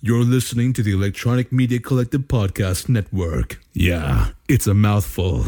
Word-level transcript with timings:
You're 0.00 0.22
listening 0.22 0.74
to 0.74 0.82
the 0.84 0.92
Electronic 0.92 1.50
Media 1.50 1.80
Collective 1.80 2.28
Podcast 2.28 2.88
Network. 2.88 3.58
Yeah, 3.72 4.28
it's 4.48 4.68
a 4.68 4.74
mouthful. 4.74 5.44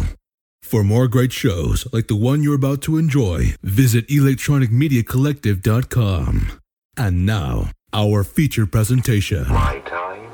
For 0.60 0.82
more 0.82 1.06
great 1.06 1.32
shows 1.32 1.86
like 1.92 2.08
the 2.08 2.16
one 2.16 2.42
you're 2.42 2.56
about 2.56 2.82
to 2.82 2.98
enjoy, 2.98 3.54
visit 3.62 4.08
electronicmediacollective.com. 4.08 6.50
And 6.96 7.24
now, 7.24 7.70
our 7.92 8.24
feature 8.24 8.66
presentation. 8.66 9.46
My 9.48 9.78
time 9.86 10.24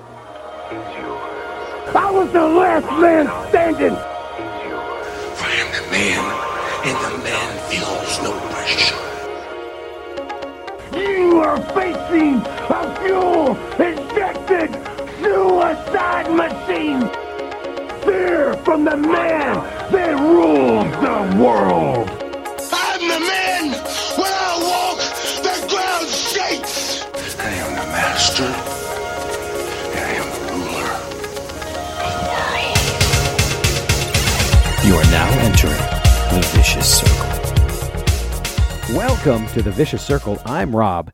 is 0.72 0.96
yours. 0.96 1.94
I 1.94 2.10
was 2.10 2.32
the 2.32 2.46
last 2.46 2.86
man 2.98 3.26
standing. 3.50 3.92
Is 3.92 3.98
yours. 4.64 5.06
I 5.42 5.52
am 5.60 5.68
the 5.76 5.82
man, 5.92 6.24
and 6.88 6.96
the 7.04 7.18
man 7.22 7.58
feels 7.68 8.18
no 8.22 8.32
pressure. 8.48 8.95
You 11.36 11.42
are 11.42 11.60
facing 11.74 12.40
a 12.40 12.96
fuel 12.98 13.58
injected 13.78 14.70
suicide 15.20 16.32
machine. 16.32 17.10
Fear 18.04 18.56
from 18.64 18.84
the 18.84 18.96
man 18.96 19.56
that 19.92 20.18
rules 20.18 20.90
the 21.04 21.36
world. 21.38 22.08
I'm 22.72 23.00
the 23.06 23.20
man. 23.20 23.64
When 24.16 24.32
I 24.32 24.52
walk, 24.64 24.98
the 25.44 25.56
ground 25.68 26.08
shakes. 26.08 27.04
I 27.38 27.50
am 27.52 27.70
the 27.80 27.86
master. 27.92 28.50
I 29.92 30.08
am 30.16 30.28
the 30.32 30.40
ruler 30.54 30.90
of 32.00 32.12
the 32.16 32.24
world. 32.32 32.80
You 34.86 34.94
are 34.96 35.08
now 35.12 35.28
entering 35.44 35.84
the 36.32 36.40
vicious 36.54 36.88
circle. 37.00 37.45
Welcome 38.90 39.48
to 39.48 39.62
the 39.62 39.72
Vicious 39.72 40.06
Circle. 40.06 40.38
I'm 40.46 40.74
Rob. 40.74 41.10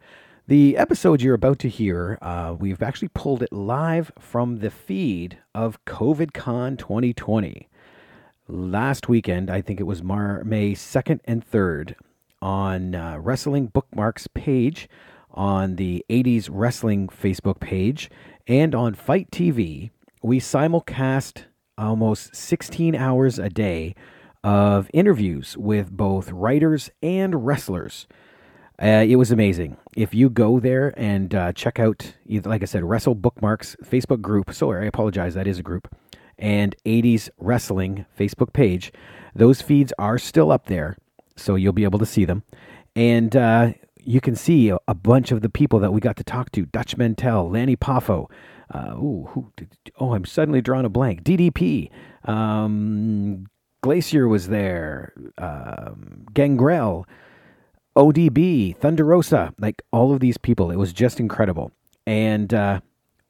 The 0.47 0.77
episode 0.77 1.23
you're 1.23 1.35
about 1.35 1.59
to 1.61 1.71
hear, 1.71 2.19
uh, 2.21 2.55
we've 2.59 2.83
actually 2.83 3.09
pulled 3.09 3.43
it 3.43 3.51
live 3.51 4.12
from 4.19 4.59
the 4.59 4.71
feed 4.71 5.39
of 5.55 5.83
COVIDCon 5.87 6.79
2020. 6.79 7.70
Last 8.47 9.09
weekend, 9.09 9.48
I 9.48 9.62
think 9.62 9.81
it 9.81 9.84
was 9.84 10.03
Mar- 10.03 10.45
May 10.45 10.73
2nd 10.75 11.20
and 11.25 11.48
3rd, 11.51 11.95
on 12.42 12.95
uh, 12.95 13.17
Wrestling 13.19 13.69
Bookmarks 13.69 14.27
page, 14.27 14.86
on 15.31 15.77
the 15.77 16.05
80s 16.11 16.51
Wrestling 16.53 17.09
Facebook 17.09 17.59
page, 17.59 18.11
and 18.47 18.75
on 18.75 18.92
Fight 18.92 19.31
TV, 19.31 19.92
we 20.23 20.41
simulcast 20.41 21.45
almost 21.79 22.36
16 22.36 22.95
hours 22.95 23.39
a 23.39 23.48
day 23.48 23.95
of 24.45 24.91
interviews 24.93 25.57
with 25.57 25.91
both 25.91 26.31
writers 26.31 26.91
and 27.03 27.47
wrestlers. 27.47 28.07
Uh, 28.83 29.05
it 29.07 29.17
was 29.17 29.31
amazing. 29.31 29.77
If 29.97 30.15
you 30.15 30.29
go 30.29 30.59
there 30.59 30.93
and 30.97 31.35
uh, 31.35 31.53
check 31.53 31.79
out, 31.79 32.15
like 32.27 32.63
I 32.63 32.65
said, 32.65 32.83
Wrestle 32.83 33.15
Bookmarks 33.15 33.77
Facebook 33.85 34.20
group. 34.20 34.53
Sorry, 34.53 34.85
I 34.85 34.89
apologize. 34.89 35.35
That 35.35 35.47
is 35.47 35.59
a 35.59 35.63
group. 35.63 35.95
And 36.39 36.75
80s 36.85 37.29
Wrestling 37.39 38.07
Facebook 38.19 38.53
page. 38.53 38.93
Those 39.35 39.63
feeds 39.63 39.93
are 39.98 40.19
still 40.19 40.51
up 40.51 40.67
there, 40.67 40.97
so 41.37 41.55
you'll 41.55 41.73
be 41.73 41.85
able 41.85 42.01
to 42.01 42.07
see 42.07 42.25
them. 42.25 42.43
And 42.97 43.37
uh, 43.37 43.73
you 44.05 44.20
can 44.20 44.35
see 44.35 44.70
a, 44.70 44.95
bunch 44.95 45.31
of 45.31 45.43
the 45.43 45.48
people 45.48 45.79
that 45.79 45.93
we 45.93 46.01
got 46.01 46.17
to 46.17 46.25
talk 46.25 46.51
to 46.53 46.67
Dutch 46.67 46.97
Mantell, 46.97 47.48
Lanny 47.48 47.77
Poffo. 47.77 48.29
Uh, 48.73 48.95
ooh, 48.97 49.29
who, 49.31 49.53
oh, 50.01 50.15
I'm 50.15 50.25
suddenly 50.25 50.61
drawing 50.61 50.85
a 50.85 50.89
blank. 50.89 51.23
DDP. 51.23 51.91
Um, 52.25 53.47
Glacier 53.83 54.28
was 54.28 54.48
there. 54.48 55.12
Um, 55.38 56.27
Gangrel. 56.33 57.06
ODB, 57.94 58.74
Thunder 58.78 59.05
Rosa, 59.05 59.52
like 59.58 59.83
all 59.92 60.14
of 60.14 60.20
these 60.20 60.39
people. 60.39 60.70
It 60.70 60.77
was 60.77 60.94
just 60.94 61.20
incredible. 61.20 61.72
And 62.06 62.52
uh, 62.55 62.80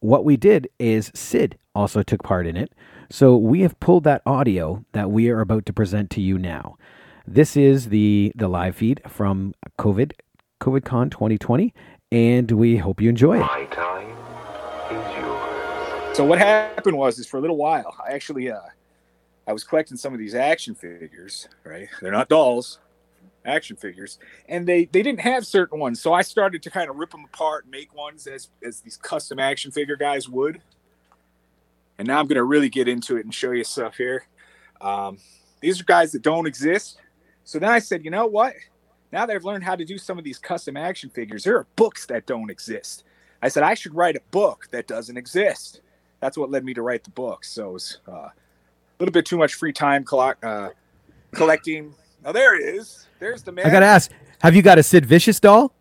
what 0.01 0.25
we 0.25 0.37
did 0.37 0.69
is 0.79 1.11
Sid 1.15 1.59
also 1.75 2.03
took 2.03 2.23
part 2.23 2.47
in 2.47 2.57
it. 2.57 2.73
So 3.11 3.37
we 3.37 3.63
have 3.63 3.79
pulled 3.81 4.05
that 4.05 4.23
audio 4.25 4.85
that 4.93 5.11
we 5.11 5.29
are 5.31 5.41
about 5.41 5.67
to 5.67 5.73
present 5.73 6.11
to 6.11 6.21
you 6.21 6.39
now. 6.39 6.77
This 7.27 7.57
is 7.57 7.89
the 7.89 8.33
the 8.35 8.49
live 8.49 8.77
feed 8.77 9.01
from 9.07 9.55
COVID 9.79 10.13
COVIDCon 10.61 11.11
2020, 11.11 11.73
and 12.11 12.51
we 12.51 12.77
hope 12.77 13.01
you 13.01 13.09
enjoy 13.09 13.37
it. 13.37 13.41
My 13.41 13.65
time 13.67 14.11
is 14.91 15.17
yours. 15.19 16.17
So 16.17 16.25
what 16.25 16.39
happened 16.39 16.97
was 16.97 17.19
is 17.19 17.27
for 17.27 17.37
a 17.37 17.41
little 17.41 17.57
while, 17.57 17.97
I 18.05 18.13
actually 18.13 18.51
uh 18.51 18.61
I 19.47 19.53
was 19.53 19.65
collecting 19.65 19.97
some 19.97 20.13
of 20.13 20.19
these 20.19 20.35
action 20.35 20.75
figures, 20.75 21.49
right? 21.65 21.89
They're 22.01 22.13
not 22.13 22.29
dolls, 22.29 22.79
action 23.45 23.77
figures, 23.77 24.19
and 24.49 24.67
they 24.67 24.85
they 24.87 25.03
didn't 25.03 25.21
have 25.21 25.47
certain 25.47 25.79
ones. 25.79 26.01
So 26.01 26.13
I 26.13 26.23
started 26.23 26.63
to 26.63 26.71
kind 26.71 26.89
of 26.89 26.97
rip 26.97 27.11
them 27.11 27.25
apart 27.25 27.67
make 27.69 27.95
ones 27.95 28.27
as 28.27 28.49
as 28.65 28.81
these 28.81 28.97
custom 28.97 29.39
action 29.39 29.71
figure 29.71 29.97
guys 29.97 30.29
would. 30.29 30.61
And 31.99 32.09
now 32.09 32.19
I'm 32.19 32.27
going 32.27 32.37
to 32.37 32.45
really 32.45 32.69
get 32.69 32.89
into 32.89 33.17
it 33.17 33.25
and 33.25 33.35
show 33.35 33.51
you 33.51 33.65
stuff 33.65 33.97
here. 33.97 34.27
Um, 34.81 35.19
these 35.61 35.81
are 35.81 35.85
guys 35.85 36.11
that 36.13 36.23
don't 36.23 36.47
exist. 36.47 36.99
So 37.45 37.59
then 37.59 37.69
I 37.69 37.79
said, 37.81 38.05
you 38.05 38.11
know 38.11 38.27
what? 38.27 38.55
Now 39.13 39.27
that 39.27 39.37
I've 39.37 39.45
learned 39.45 39.63
how 39.63 39.77
to 39.77 39.85
do 39.85 39.99
some 39.99 40.19
of 40.19 40.25
these 40.25 40.39
custom 40.39 40.77
action 40.77 41.11
figures, 41.11 41.45
there 41.45 41.57
are 41.57 41.67
books 41.77 42.07
that 42.07 42.27
don't 42.27 42.51
exist. 42.51 43.05
I 43.43 43.49
said 43.49 43.63
I 43.63 43.75
should 43.75 43.95
write 43.95 44.17
a 44.17 44.23
book 44.31 44.69
that 44.71 44.87
doesn't 44.87 45.17
exist 45.17 45.83
that's 46.23 46.39
what 46.39 46.51
led 46.51 46.65
me 46.65 46.73
to 46.73 46.83
write 46.83 47.03
the 47.03 47.11
book. 47.11 47.45
So 47.45 47.73
was 47.73 47.99
uh, 48.07 48.29
little 49.03 49.13
bit 49.13 49.27
too 49.27 49.37
much 49.37 49.55
free 49.55 49.73
time 49.73 50.05
coll- 50.05 50.35
uh, 50.45 50.69
collecting. 51.33 51.93
Now 52.25 52.31
there 52.31 52.55
it 52.55 52.77
is. 52.77 53.09
There's 53.19 53.43
the 53.43 53.51
man. 53.51 53.67
I 53.67 53.71
gotta 53.71 53.87
ask, 53.87 54.13
have 54.41 54.55
you 54.55 54.63
got 54.63 54.79
a 54.79 54.83
Sid 54.83 55.05
Vicious 55.05 55.41
doll? 55.41 55.75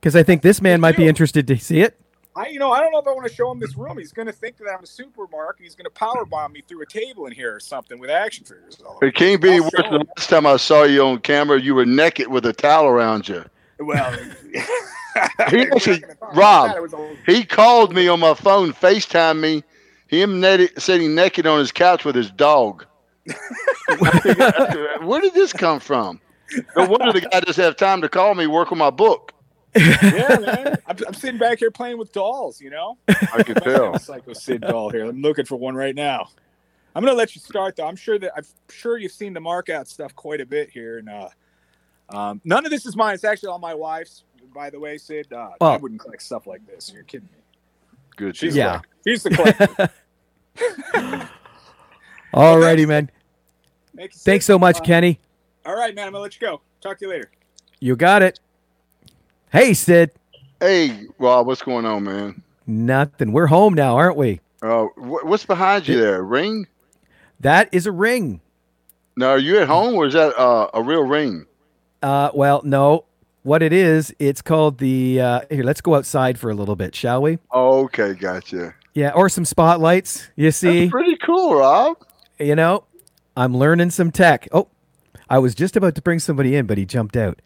Because 0.00 0.16
I 0.16 0.22
think 0.22 0.40
this 0.40 0.62
man 0.62 0.80
might 0.80 0.96
be 0.96 1.06
interested 1.06 1.46
to 1.48 1.58
see 1.58 1.80
it. 1.80 1.98
I, 2.36 2.46
you 2.48 2.58
know, 2.60 2.70
I 2.70 2.80
don't 2.80 2.92
know 2.92 3.00
if 3.00 3.06
I 3.06 3.12
want 3.12 3.26
to 3.26 3.34
show 3.34 3.50
him 3.50 3.58
this 3.58 3.76
room. 3.76 3.98
He's 3.98 4.12
going 4.12 4.26
to 4.26 4.32
think 4.32 4.58
that 4.58 4.68
I'm 4.72 4.84
a 4.84 4.86
supermarket. 4.86 5.64
He's 5.64 5.74
going 5.74 5.86
to 5.86 5.90
power 5.90 6.24
bomb 6.24 6.52
me 6.52 6.62
through 6.66 6.82
a 6.82 6.86
table 6.86 7.26
in 7.26 7.32
here 7.32 7.56
or 7.56 7.58
something 7.58 7.98
with 7.98 8.10
action 8.10 8.44
figures. 8.44 8.80
It 9.02 9.14
can't 9.16 9.42
be 9.42 9.54
I'll 9.54 9.62
worse 9.64 9.72
than 9.76 9.90
the 9.90 10.06
last 10.16 10.30
time 10.30 10.46
I 10.46 10.56
saw 10.56 10.84
you 10.84 11.02
on 11.02 11.18
camera. 11.18 11.60
You 11.60 11.74
were 11.74 11.84
naked 11.84 12.28
with 12.28 12.46
a 12.46 12.52
towel 12.52 12.86
around 12.86 13.28
you. 13.28 13.44
Well, 13.80 14.12
He 15.50 15.62
actually- 15.62 16.00
not 16.00 16.02
gonna 16.02 16.14
talk 16.14 16.32
about 16.32 16.36
Rob, 16.36 16.68
that. 16.68 16.76
It 16.76 16.82
was 16.82 16.92
a- 16.92 17.16
He 17.26 17.44
called 17.44 17.92
me 17.92 18.06
on 18.06 18.20
my 18.20 18.34
phone, 18.34 18.72
FaceTime 18.72 19.40
me. 19.40 19.64
Him 20.08 20.40
net- 20.40 20.80
sitting 20.80 21.14
naked 21.14 21.46
on 21.46 21.58
his 21.58 21.70
couch 21.70 22.04
with 22.04 22.14
his 22.14 22.30
dog. 22.30 22.84
Where 25.02 25.20
did 25.20 25.34
this 25.34 25.52
come 25.52 25.80
from? 25.80 26.20
No 26.76 26.86
wonder 26.86 27.12
the 27.12 27.26
guy 27.30 27.40
doesn't 27.40 27.62
have 27.62 27.76
time 27.76 28.00
to 28.00 28.08
call 28.08 28.34
me 28.34 28.46
work 28.46 28.72
on 28.72 28.78
my 28.78 28.90
book. 28.90 29.32
yeah, 29.76 30.38
man. 30.40 30.78
I'm, 30.86 30.96
I'm 31.06 31.14
sitting 31.14 31.38
back 31.38 31.58
here 31.58 31.70
playing 31.70 31.98
with 31.98 32.12
dolls. 32.12 32.60
You 32.60 32.70
know. 32.70 32.96
I 33.06 33.42
can 33.42 33.56
tell. 33.56 33.98
Psycho 33.98 34.32
Sid 34.32 34.62
doll 34.62 34.90
here. 34.90 35.04
I'm 35.04 35.20
looking 35.20 35.44
for 35.44 35.56
one 35.56 35.74
right 35.74 35.94
now. 35.94 36.28
I'm 36.94 37.04
gonna 37.04 37.16
let 37.16 37.34
you 37.34 37.40
start 37.42 37.76
though. 37.76 37.86
I'm 37.86 37.96
sure 37.96 38.18
that 38.18 38.32
I'm 38.34 38.44
sure 38.70 38.96
you've 38.96 39.12
seen 39.12 39.34
the 39.34 39.40
mark 39.40 39.68
out 39.68 39.88
stuff 39.88 40.16
quite 40.16 40.40
a 40.40 40.46
bit 40.46 40.70
here, 40.70 40.98
and 40.98 41.08
uh, 41.10 41.28
um, 42.08 42.40
none 42.44 42.64
of 42.64 42.70
this 42.70 42.86
is 42.86 42.96
mine. 42.96 43.14
It's 43.14 43.24
actually 43.24 43.50
all 43.50 43.58
my 43.58 43.74
wife's. 43.74 44.24
By 44.54 44.70
the 44.70 44.80
way, 44.80 44.96
Sid, 44.96 45.32
uh, 45.32 45.50
I 45.60 45.76
wouldn't 45.76 46.00
collect 46.00 46.22
stuff 46.22 46.46
like 46.46 46.66
this. 46.66 46.90
You're 46.92 47.02
kidding 47.02 47.28
me. 47.30 47.38
Good. 48.18 48.36
She's. 48.36 48.54
Yeah. 48.56 48.72
like, 48.74 48.82
she's 49.06 49.22
the 49.22 49.30
collector. 49.30 49.90
Alrighty, 52.34 52.86
man. 52.86 53.10
Thank 53.96 54.12
you, 54.12 54.16
Sid. 54.18 54.24
Thanks 54.24 54.44
so 54.44 54.58
much, 54.58 54.78
Uh, 54.78 54.84
Kenny. 54.84 55.18
All 55.64 55.74
right, 55.76 55.94
man. 55.94 56.06
I'm 56.08 56.12
gonna 56.12 56.22
let 56.22 56.34
you 56.34 56.46
go. 56.46 56.60
Talk 56.80 56.98
to 56.98 57.04
you 57.06 57.10
later. 57.10 57.30
You 57.80 57.96
got 57.96 58.22
it. 58.22 58.40
Hey, 59.50 59.72
Sid. 59.72 60.10
Hey, 60.60 61.06
Rob, 61.18 61.46
what's 61.46 61.62
going 61.62 61.86
on, 61.86 62.02
man? 62.04 62.42
Nothing. 62.66 63.32
We're 63.32 63.46
home 63.46 63.74
now, 63.74 63.96
aren't 63.96 64.16
we? 64.16 64.40
Uh, 64.60 64.84
wh- 64.96 65.24
what's 65.24 65.46
behind 65.46 65.86
you 65.86 65.98
there? 65.98 66.22
Ring? 66.22 66.66
That 67.40 67.68
is 67.72 67.86
a 67.86 67.92
ring. 67.92 68.40
Now, 69.16 69.30
are 69.30 69.38
you 69.38 69.58
at 69.60 69.68
home 69.68 69.94
or 69.94 70.06
is 70.06 70.14
that 70.14 70.36
uh, 70.36 70.68
a 70.74 70.82
real 70.82 71.02
ring? 71.04 71.46
Uh, 72.02 72.30
well, 72.34 72.60
no. 72.64 73.04
What 73.48 73.62
it 73.62 73.72
is, 73.72 74.14
it's 74.18 74.42
called 74.42 74.76
the. 74.76 75.22
Uh, 75.22 75.40
here, 75.48 75.64
let's 75.64 75.80
go 75.80 75.94
outside 75.94 76.38
for 76.38 76.50
a 76.50 76.54
little 76.54 76.76
bit, 76.76 76.94
shall 76.94 77.22
we? 77.22 77.38
Okay, 77.50 78.12
gotcha. 78.12 78.74
Yeah, 78.92 79.12
or 79.12 79.30
some 79.30 79.46
spotlights. 79.46 80.28
You 80.36 80.50
see, 80.50 80.80
That's 80.80 80.90
pretty 80.90 81.16
cool, 81.16 81.54
Rob. 81.54 81.96
you 82.38 82.54
know, 82.54 82.84
I'm 83.38 83.56
learning 83.56 83.88
some 83.88 84.10
tech. 84.10 84.48
Oh, 84.52 84.68
I 85.30 85.38
was 85.38 85.54
just 85.54 85.76
about 85.76 85.94
to 85.94 86.02
bring 86.02 86.18
somebody 86.18 86.56
in, 86.56 86.66
but 86.66 86.76
he 86.76 86.84
jumped 86.84 87.16
out. 87.16 87.40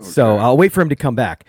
So 0.00 0.38
I'll 0.38 0.56
wait 0.56 0.72
for 0.72 0.80
him 0.80 0.88
to 0.88 0.96
come 0.96 1.14
back. 1.14 1.44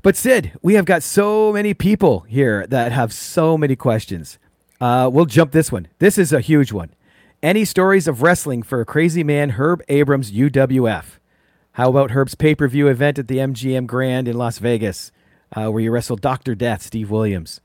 But 0.00 0.14
Sid, 0.14 0.52
we 0.62 0.74
have 0.74 0.84
got 0.84 1.02
so 1.02 1.52
many 1.52 1.74
people 1.74 2.20
here 2.28 2.68
that 2.68 2.92
have 2.92 3.12
so 3.12 3.58
many 3.58 3.74
questions. 3.74 4.38
Uh, 4.80 5.10
we'll 5.12 5.24
jump 5.26 5.50
this 5.50 5.72
one. 5.72 5.88
This 5.98 6.18
is 6.18 6.32
a 6.32 6.38
huge 6.40 6.70
one. 6.70 6.94
Any 7.42 7.64
stories 7.64 8.06
of 8.06 8.22
wrestling 8.22 8.62
for 8.62 8.80
a 8.80 8.86
crazy 8.86 9.24
man, 9.24 9.50
Herb 9.50 9.82
Abrams, 9.88 10.30
UWF? 10.30 11.18
How 11.74 11.90
about 11.90 12.12
Herb's 12.12 12.36
pay 12.36 12.54
per 12.54 12.68
view 12.68 12.86
event 12.86 13.18
at 13.18 13.26
the 13.26 13.38
MGM 13.38 13.88
Grand 13.88 14.28
in 14.28 14.38
Las 14.38 14.58
Vegas, 14.58 15.10
uh, 15.56 15.72
where 15.72 15.82
you 15.82 15.90
wrestled 15.90 16.20
Dr. 16.20 16.54
Death, 16.54 16.82
Steve 16.82 17.10
Williams? 17.10 17.60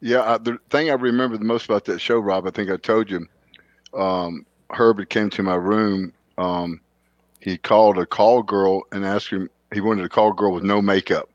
Yeah, 0.00 0.22
I, 0.22 0.38
the 0.38 0.58
thing 0.70 0.90
I 0.90 0.92
remember 0.92 1.36
the 1.36 1.44
most 1.44 1.64
about 1.64 1.86
that 1.86 2.00
show, 2.00 2.20
Rob, 2.20 2.46
I 2.46 2.50
think 2.50 2.70
I 2.70 2.76
told 2.76 3.10
you. 3.10 3.26
Um, 3.94 4.46
Herbert 4.70 5.10
came 5.10 5.28
to 5.30 5.42
my 5.42 5.56
room. 5.56 6.12
Um, 6.38 6.80
he 7.40 7.58
called 7.58 7.98
a 7.98 8.06
call 8.06 8.44
girl 8.44 8.82
and 8.92 9.04
asked 9.04 9.30
him. 9.30 9.50
He 9.74 9.80
wanted 9.80 10.04
a 10.04 10.08
call 10.08 10.32
girl 10.32 10.52
with 10.52 10.62
no 10.62 10.80
makeup. 10.80 11.28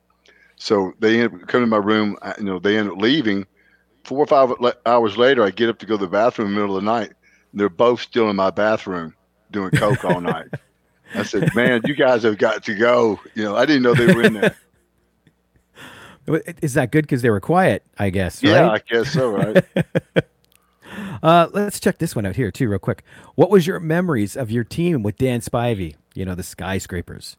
So 0.55 0.93
they 0.99 1.19
ended 1.19 1.41
up 1.41 1.47
coming 1.49 1.67
to 1.67 1.71
my 1.71 1.75
room. 1.75 2.15
You 2.37 2.45
know, 2.45 2.59
they 2.59 2.77
ended 2.77 2.93
up 2.93 3.01
leaving. 3.01 3.45
Four 4.05 4.19
or 4.19 4.27
five 4.27 4.53
hours 4.85 5.17
later, 5.17 5.43
I 5.43 5.49
get 5.49 5.67
up 5.67 5.79
to 5.79 5.85
go 5.85 5.97
to 5.97 6.05
the 6.05 6.09
bathroom 6.09 6.47
in 6.47 6.53
the 6.53 6.61
middle 6.61 6.77
of 6.77 6.85
the 6.85 6.89
night. 6.89 7.11
They're 7.53 7.67
both 7.67 7.99
still 7.99 8.29
in 8.29 8.37
my 8.37 8.49
bathroom 8.49 9.13
doing 9.51 9.71
coke 9.71 10.05
all 10.05 10.21
night. 10.21 10.47
I 11.13 11.23
said, 11.23 11.53
"Man, 11.55 11.81
you 11.85 11.95
guys 11.95 12.23
have 12.23 12.37
got 12.37 12.63
to 12.63 12.75
go." 12.75 13.19
You 13.35 13.43
know, 13.43 13.55
I 13.55 13.65
didn't 13.65 13.83
know 13.83 13.93
they 13.93 14.13
were 14.13 14.23
in 14.23 14.33
there. 14.33 14.55
Is 16.61 16.75
that 16.75 16.91
good 16.91 17.03
because 17.03 17.21
they 17.21 17.29
were 17.29 17.39
quiet? 17.39 17.83
I 17.97 18.09
guess. 18.09 18.41
Yeah, 18.43 18.61
right? 18.61 18.81
I 18.89 18.93
guess 18.93 19.11
so, 19.11 19.31
right? 19.31 19.65
Uh, 21.23 21.47
let's 21.53 21.79
check 21.79 21.99
this 21.99 22.15
one 22.15 22.25
out 22.25 22.35
here 22.35 22.51
too, 22.51 22.67
real 22.67 22.79
quick. 22.79 23.03
What 23.35 23.49
was 23.49 23.67
your 23.67 23.79
memories 23.79 24.35
of 24.35 24.51
your 24.51 24.63
team 24.63 25.03
with 25.03 25.17
Dan 25.17 25.39
Spivey? 25.39 25.95
You 26.13 26.25
know, 26.25 26.35
the 26.35 26.43
skyscrapers. 26.43 27.37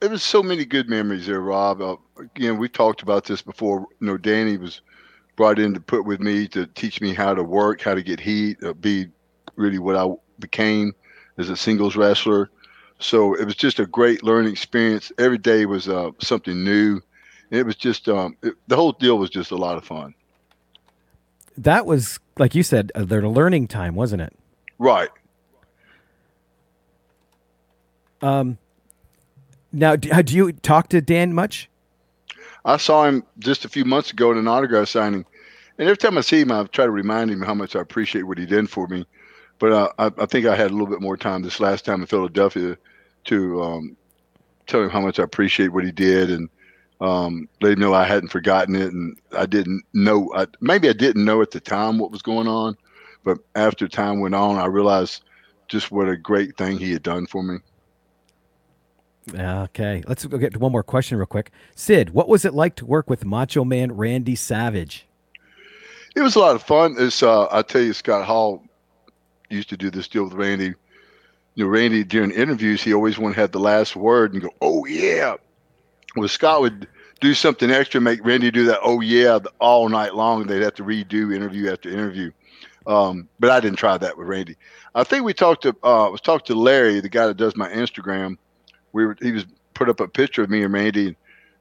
There 0.00 0.10
was 0.10 0.22
so 0.22 0.42
many 0.42 0.64
good 0.64 0.88
memories 0.88 1.26
there, 1.26 1.40
Rob. 1.40 1.80
Uh, 1.80 1.96
again, 2.18 2.58
we 2.58 2.68
talked 2.68 3.02
about 3.02 3.24
this 3.24 3.42
before. 3.42 3.86
You 4.00 4.06
know, 4.06 4.16
Danny 4.16 4.56
was 4.56 4.80
brought 5.36 5.58
in 5.58 5.74
to 5.74 5.80
put 5.80 6.04
with 6.04 6.20
me 6.20 6.48
to 6.48 6.66
teach 6.66 7.00
me 7.00 7.12
how 7.14 7.34
to 7.34 7.42
work, 7.42 7.82
how 7.82 7.94
to 7.94 8.02
get 8.02 8.18
heat, 8.18 8.62
uh, 8.64 8.72
be 8.72 9.08
really 9.56 9.78
what 9.78 9.96
I 9.96 10.08
became 10.38 10.94
as 11.38 11.48
a 11.48 11.56
singles 11.56 11.96
wrestler. 11.96 12.50
So 12.98 13.34
it 13.34 13.44
was 13.44 13.54
just 13.54 13.78
a 13.78 13.86
great 13.86 14.22
learning 14.22 14.52
experience. 14.52 15.12
Every 15.18 15.38
day 15.38 15.66
was 15.66 15.88
uh, 15.88 16.10
something 16.20 16.64
new. 16.64 17.00
It 17.50 17.64
was 17.64 17.76
just 17.76 18.08
um, 18.08 18.36
it, 18.42 18.54
the 18.66 18.76
whole 18.76 18.92
deal 18.92 19.18
was 19.18 19.30
just 19.30 19.50
a 19.50 19.56
lot 19.56 19.76
of 19.76 19.84
fun. 19.84 20.14
That 21.56 21.86
was, 21.86 22.20
like 22.38 22.54
you 22.54 22.62
said, 22.62 22.92
uh, 22.94 23.04
their 23.04 23.26
learning 23.26 23.68
time, 23.68 23.94
wasn't 23.94 24.22
it? 24.22 24.36
Right. 24.78 25.10
Um, 28.20 28.58
now, 29.72 29.96
do, 29.96 30.10
uh, 30.10 30.22
do 30.22 30.34
you 30.34 30.52
talk 30.52 30.88
to 30.88 31.00
Dan 31.00 31.32
much? 31.32 31.68
I 32.64 32.76
saw 32.76 33.04
him 33.04 33.24
just 33.38 33.64
a 33.64 33.68
few 33.68 33.84
months 33.84 34.12
ago 34.12 34.32
at 34.32 34.36
an 34.36 34.48
autograph 34.48 34.88
signing, 34.88 35.24
and 35.78 35.88
every 35.88 35.96
time 35.96 36.18
I 36.18 36.20
see 36.20 36.40
him, 36.40 36.52
I 36.52 36.64
try 36.64 36.84
to 36.84 36.90
remind 36.90 37.30
him 37.30 37.42
how 37.42 37.54
much 37.54 37.76
I 37.76 37.80
appreciate 37.80 38.22
what 38.22 38.38
he 38.38 38.46
did 38.46 38.68
for 38.68 38.86
me. 38.88 39.06
But 39.58 39.72
uh, 39.72 39.92
I, 39.98 40.22
I 40.22 40.26
think 40.26 40.46
I 40.46 40.56
had 40.56 40.70
a 40.70 40.74
little 40.74 40.86
bit 40.86 41.00
more 41.00 41.16
time 41.16 41.42
this 41.42 41.60
last 41.60 41.84
time 41.84 42.00
in 42.00 42.06
Philadelphia 42.06 42.76
to 43.24 43.62
um, 43.62 43.96
tell 44.66 44.82
him 44.82 44.90
how 44.90 45.00
much 45.00 45.18
I 45.18 45.24
appreciate 45.24 45.68
what 45.68 45.84
he 45.84 45.92
did 45.92 46.30
and 46.30 46.48
um, 47.00 47.48
let 47.60 47.72
him 47.72 47.80
know 47.80 47.94
I 47.94 48.04
hadn't 48.04 48.30
forgotten 48.30 48.74
it, 48.74 48.92
and 48.92 49.16
I 49.36 49.46
didn't 49.46 49.84
know. 49.92 50.32
I, 50.34 50.46
maybe 50.60 50.88
I 50.88 50.92
didn't 50.92 51.24
know 51.24 51.42
at 51.42 51.52
the 51.52 51.60
time 51.60 51.98
what 51.98 52.10
was 52.10 52.22
going 52.22 52.48
on, 52.48 52.76
but 53.24 53.38
after 53.54 53.86
time 53.86 54.20
went 54.20 54.34
on, 54.34 54.56
I 54.56 54.66
realized 54.66 55.22
just 55.68 55.90
what 55.92 56.08
a 56.08 56.16
great 56.16 56.56
thing 56.56 56.78
he 56.78 56.92
had 56.92 57.02
done 57.02 57.26
for 57.26 57.42
me. 57.42 57.58
Okay, 59.34 60.02
let's 60.06 60.24
go 60.24 60.38
get 60.38 60.54
to 60.54 60.58
one 60.58 60.72
more 60.72 60.82
question 60.82 61.18
real 61.18 61.26
quick. 61.26 61.52
Sid, 61.74 62.10
what 62.10 62.28
was 62.28 62.44
it 62.44 62.54
like 62.54 62.74
to 62.76 62.86
work 62.86 63.10
with 63.10 63.24
Macho 63.24 63.62
Man 63.62 63.92
Randy 63.92 64.34
Savage? 64.34 65.06
It 66.16 66.22
was 66.22 66.34
a 66.34 66.40
lot 66.40 66.56
of 66.56 66.62
fun. 66.62 66.96
It's 66.98 67.22
uh, 67.22 67.46
I 67.52 67.62
tell 67.62 67.82
you, 67.82 67.92
Scott 67.92 68.24
Hall 68.24 68.64
used 69.50 69.68
to 69.70 69.76
do 69.76 69.90
this 69.90 70.08
deal 70.08 70.24
with 70.24 70.34
Randy. 70.34 70.74
You 71.54 71.64
know, 71.64 71.70
Randy 71.70 72.04
during 72.04 72.30
interviews, 72.30 72.82
he 72.82 72.94
always 72.94 73.18
wanted 73.18 73.34
to 73.34 73.40
have 73.40 73.52
the 73.52 73.60
last 73.60 73.96
word 73.96 74.32
and 74.32 74.42
go, 74.42 74.50
"Oh 74.60 74.84
yeah." 74.86 75.36
Well, 76.16 76.28
Scott 76.28 76.60
would 76.60 76.88
do 77.20 77.34
something 77.34 77.70
extra, 77.70 78.00
make 78.00 78.24
Randy 78.24 78.50
do 78.50 78.64
that. 78.66 78.80
Oh 78.82 79.00
yeah, 79.00 79.38
all 79.58 79.88
night 79.88 80.14
long. 80.14 80.46
They'd 80.46 80.62
have 80.62 80.74
to 80.74 80.84
redo 80.84 81.34
interview 81.34 81.70
after 81.70 81.88
interview. 81.88 82.30
Um, 82.86 83.28
but 83.38 83.50
I 83.50 83.60
didn't 83.60 83.78
try 83.78 83.98
that 83.98 84.16
with 84.16 84.26
Randy. 84.26 84.56
I 84.94 85.04
think 85.04 85.24
we 85.24 85.34
talked 85.34 85.62
to 85.62 85.70
uh, 85.82 86.08
was 86.10 86.20
talking 86.20 86.46
to 86.46 86.54
Larry, 86.54 87.00
the 87.00 87.08
guy 87.08 87.26
that 87.26 87.36
does 87.36 87.56
my 87.56 87.68
Instagram. 87.68 88.38
We 88.92 89.06
were 89.06 89.16
he 89.20 89.32
was 89.32 89.46
put 89.74 89.88
up 89.88 90.00
a 90.00 90.08
picture 90.08 90.42
of 90.42 90.50
me 90.50 90.62
and 90.62 90.72
Randy. 90.72 91.08
And, 91.08 91.16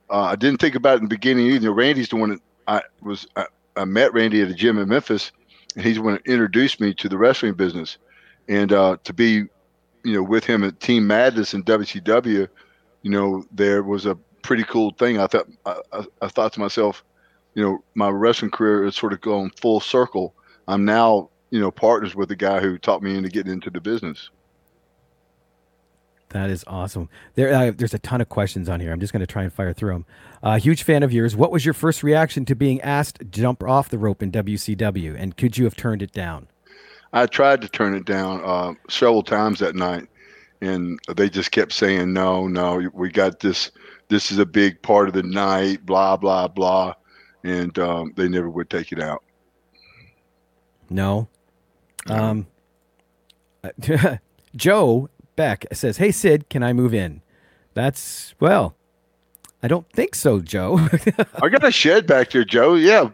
uh, 0.10 0.22
I 0.22 0.36
didn't 0.36 0.62
think 0.62 0.76
about 0.76 0.96
it 0.96 0.98
in 0.98 1.04
the 1.04 1.10
beginning 1.10 1.48
either. 1.48 1.72
Randy's 1.72 2.10
the 2.10 2.16
one 2.16 2.30
that 2.30 2.42
I 2.68 2.82
was. 3.02 3.28
I, 3.36 3.46
I 3.76 3.86
met 3.86 4.14
Randy 4.14 4.42
at 4.42 4.50
a 4.50 4.54
gym 4.54 4.80
in 4.80 4.90
Memphis, 4.90 5.32
he's 5.80 5.98
that 5.98 6.22
introduced 6.26 6.80
me 6.80 6.94
to 6.96 7.10
the 7.10 7.18
wrestling 7.18 7.54
business. 7.54 7.98
And 8.48 8.72
uh, 8.72 8.98
to 9.04 9.14
be, 9.14 9.46
you 10.04 10.14
know, 10.14 10.24
with 10.24 10.44
him 10.44 10.64
at 10.64 10.80
Team 10.80 11.08
Madness 11.08 11.54
in 11.54 11.64
WCW, 11.64 12.48
you 13.02 13.12
know, 13.12 13.44
there 13.52 13.84
was 13.84 14.06
a 14.06 14.16
pretty 14.42 14.64
cool 14.64 14.92
thing. 14.92 15.20
I 15.20 15.28
thought 15.28 15.48
I, 15.66 16.06
I, 16.22 16.28
thought 16.28 16.54
to 16.54 16.60
myself, 16.60 17.04
you 17.54 17.64
know, 17.64 17.84
my 17.96 18.10
wrestling 18.10 18.52
career 18.52 18.86
is 18.86 18.96
sort 18.96 19.14
of 19.14 19.22
going 19.22 19.52
full 19.52 19.80
circle. 19.80 20.34
I'm 20.68 20.86
now, 20.86 21.30
you 21.52 21.60
know, 21.60 21.72
partners 21.72 22.16
with 22.16 22.30
the 22.30 22.36
guy 22.36 22.60
who 22.60 22.78
taught 22.78 23.04
me 23.04 23.18
into 23.18 23.30
getting 23.30 23.54
into 23.54 23.70
the 23.70 23.82
business. 23.82 24.30
That 26.30 26.50
is 26.50 26.64
awesome. 26.68 27.10
There, 27.36 27.54
uh, 27.54 27.72
there's 27.76 27.94
a 27.94 28.00
ton 28.00 28.20
of 28.20 28.28
questions 28.28 28.68
on 28.68 28.80
here. 28.82 28.92
I'm 28.92 29.00
just 29.00 29.14
going 29.14 29.22
to 29.22 29.28
try 29.28 29.44
and 29.44 29.54
fire 29.54 29.72
through 29.74 29.94
them. 29.94 30.06
Uh, 30.44 30.60
huge 30.60 30.84
fan 30.84 31.04
of 31.04 31.14
yours. 31.14 31.36
What 31.36 31.52
was 31.52 31.64
your 31.64 31.74
first 31.74 32.04
reaction 32.04 32.44
to 32.46 32.56
being 32.56 32.82
asked 32.82 33.20
to 33.20 33.26
jump 33.26 33.64
off 33.64 33.90
the 33.90 33.98
rope 33.98 34.22
in 34.22 34.32
WCW, 34.32 35.16
and 35.18 35.38
could 35.38 35.58
you 35.58 35.64
have 35.64 35.76
turned 35.76 36.02
it 36.02 36.12
down? 36.12 36.48
I 37.14 37.26
tried 37.26 37.62
to 37.62 37.70
turn 37.70 37.96
it 37.96 38.06
down 38.06 38.42
uh, 38.44 38.74
several 38.90 39.24
times 39.24 39.60
that 39.60 39.76
night, 39.76 40.08
and 40.62 41.00
they 41.16 41.30
just 41.30 41.52
kept 41.52 41.72
saying, 41.72 42.12
"No, 42.12 42.48
no, 42.48 42.90
we 42.94 43.10
got 43.10 43.40
this. 43.40 43.72
This 44.10 44.32
is 44.32 44.38
a 44.38 44.46
big 44.46 44.82
part 44.82 45.08
of 45.08 45.14
the 45.14 45.24
night." 45.24 45.86
Blah 45.86 46.18
blah 46.18 46.50
blah, 46.50 46.94
and 47.44 47.78
um, 47.80 48.14
they 48.18 48.28
never 48.28 48.50
would 48.50 48.70
take 48.70 48.92
it 48.92 49.00
out. 49.00 49.24
No. 50.90 51.30
Um, 52.08 52.48
Joe 54.56 55.10
Beck 55.38 55.66
says, 55.72 55.98
"Hey 55.98 56.12
Sid, 56.12 56.50
can 56.50 56.62
I 56.62 56.74
move 56.74 56.94
in?" 56.94 57.22
That's 57.74 58.36
well, 58.42 58.76
I 59.64 59.70
don't 59.70 59.90
think 59.94 60.16
so, 60.16 60.42
Joe. 60.42 60.78
I 61.42 61.48
got 61.48 61.64
a 61.64 61.72
shed 61.72 62.06
back 62.06 62.32
there, 62.32 62.44
Joe. 62.44 62.76
Yeah, 62.76 63.10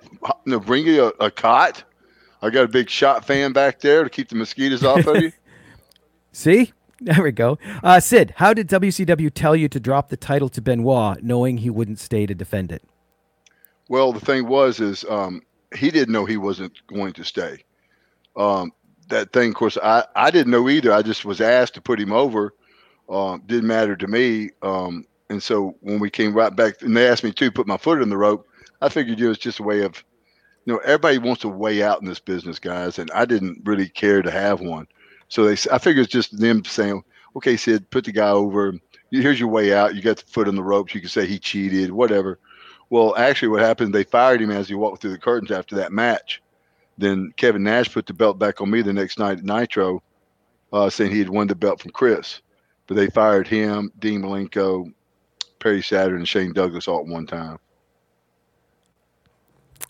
know, 0.46 0.60
bring 0.60 0.88
you 0.88 1.14
a, 1.20 1.26
a 1.26 1.32
cot. 1.32 1.84
I 2.42 2.50
got 2.50 2.66
a 2.66 2.68
big 2.68 2.90
shot 2.90 3.26
fan 3.26 3.54
back 3.54 3.80
there 3.80 4.04
to 4.04 4.10
keep 4.10 4.30
the 4.30 4.36
mosquitoes 4.36 4.84
off 4.84 5.06
of 5.06 5.22
you. 5.22 5.32
See, 6.32 6.74
there 7.00 7.22
we 7.22 7.32
go. 7.32 7.60
Uh, 7.84 8.00
Sid, 8.00 8.34
how 8.38 8.54
did 8.54 8.68
WCW 8.68 9.32
tell 9.34 9.56
you 9.56 9.70
to 9.70 9.80
drop 9.80 10.10
the 10.10 10.18
title 10.18 10.50
to 10.50 10.62
Benoit, 10.62 11.24
knowing 11.24 11.60
he 11.60 11.70
wouldn't 11.70 12.00
stay 12.00 12.26
to 12.26 12.34
defend 12.34 12.72
it? 12.72 12.84
Well, 13.88 14.12
the 14.12 14.20
thing 14.20 14.48
was, 14.48 14.80
is 14.80 15.06
um, 15.10 15.42
he 15.76 15.92
didn't 15.92 16.14
know 16.14 16.26
he 16.26 16.38
wasn't 16.38 16.86
going 16.88 17.14
to 17.14 17.24
stay. 17.24 17.64
Um, 18.36 18.72
that 19.10 19.34
thing, 19.34 19.50
of 19.50 19.56
course, 19.56 19.78
I, 19.82 20.06
I 20.16 20.32
didn't 20.32 20.52
know 20.52 20.70
either. 20.70 20.92
I 20.92 21.02
just 21.02 21.26
was 21.26 21.42
asked 21.42 21.76
to 21.76 21.82
put 21.82 22.00
him 22.00 22.12
over. 22.12 22.54
Um, 23.10 23.44
didn't 23.46 23.68
matter 23.68 23.96
to 23.96 24.08
me. 24.08 24.52
Um, 24.62 25.06
and 25.30 25.42
so 25.42 25.76
when 25.82 26.00
we 26.00 26.10
came 26.10 26.34
right 26.34 26.56
back, 26.56 26.82
and 26.82 26.96
they 26.96 27.08
asked 27.08 27.24
me 27.24 27.32
to 27.32 27.52
put 27.52 27.68
my 27.68 27.78
foot 27.78 28.02
in 28.02 28.10
the 28.10 28.18
rope, 28.18 28.48
I 28.82 28.90
figured 28.90 29.20
it 29.20 29.28
was 29.28 29.38
just 29.38 29.60
a 29.60 29.64
way 29.64 29.82
of, 29.82 30.04
you 30.66 30.74
know, 30.74 30.80
everybody 30.80 31.18
wants 31.18 31.44
a 31.44 31.50
way 31.50 31.84
out 31.84 32.02
in 32.02 32.08
this 32.08 32.20
business, 32.20 32.60
guys, 32.60 33.00
and 33.00 33.12
I 33.12 33.26
didn't 33.26 33.62
really 33.66 33.90
care 33.90 34.22
to 34.22 34.32
have 34.32 34.62
one. 34.62 34.88
So 35.28 35.46
they, 35.46 35.54
I 35.72 35.78
figured 35.78 36.06
it's 36.06 36.14
just 36.14 36.38
them 36.40 36.64
saying, 36.66 37.04
okay, 37.36 37.58
Sid, 37.58 37.90
put 37.90 38.06
the 38.06 38.12
guy 38.12 38.30
over. 38.30 38.74
Here's 39.12 39.40
your 39.40 39.50
way 39.50 39.74
out. 39.74 39.96
You 39.96 40.02
got 40.02 40.18
the 40.18 40.26
foot 40.26 40.48
in 40.48 40.56
the 40.56 40.64
ropes. 40.64 40.94
You 40.94 41.02
can 41.02 41.10
say 41.10 41.26
he 41.26 41.40
cheated, 41.40 41.92
whatever. 41.92 42.40
Well, 42.90 43.16
actually, 43.16 43.50
what 43.50 43.62
happened? 43.62 43.94
They 43.94 44.04
fired 44.04 44.42
him 44.42 44.52
as 44.52 44.68
he 44.68 44.76
walked 44.76 45.02
through 45.02 45.12
the 45.12 45.18
curtains 45.18 45.52
after 45.52 45.76
that 45.78 45.92
match. 45.92 46.42
Then 46.98 47.34
Kevin 47.38 47.64
Nash 47.64 47.92
put 47.92 48.06
the 48.06 48.14
belt 48.14 48.38
back 48.40 48.62
on 48.62 48.70
me 48.70 48.82
the 48.82 48.94
next 48.94 49.18
night 49.18 49.40
at 49.40 49.44
Nitro, 49.44 50.02
uh, 50.72 50.90
saying 50.90 51.12
he 51.12 51.20
had 51.20 51.30
won 51.30 51.48
the 51.48 51.56
belt 51.56 51.82
from 51.82 51.92
Chris. 51.92 52.42
But 52.88 52.96
they 52.96 53.10
fired 53.10 53.48
him, 53.48 53.92
Dean 54.00 54.22
Malenko, 54.22 54.94
Perry 55.60 55.82
Saturn, 55.82 56.18
and 56.18 56.28
Shane 56.28 56.54
Douglas 56.54 56.88
all 56.88 57.00
at 57.00 57.08
one 57.08 57.26
time. 57.26 57.58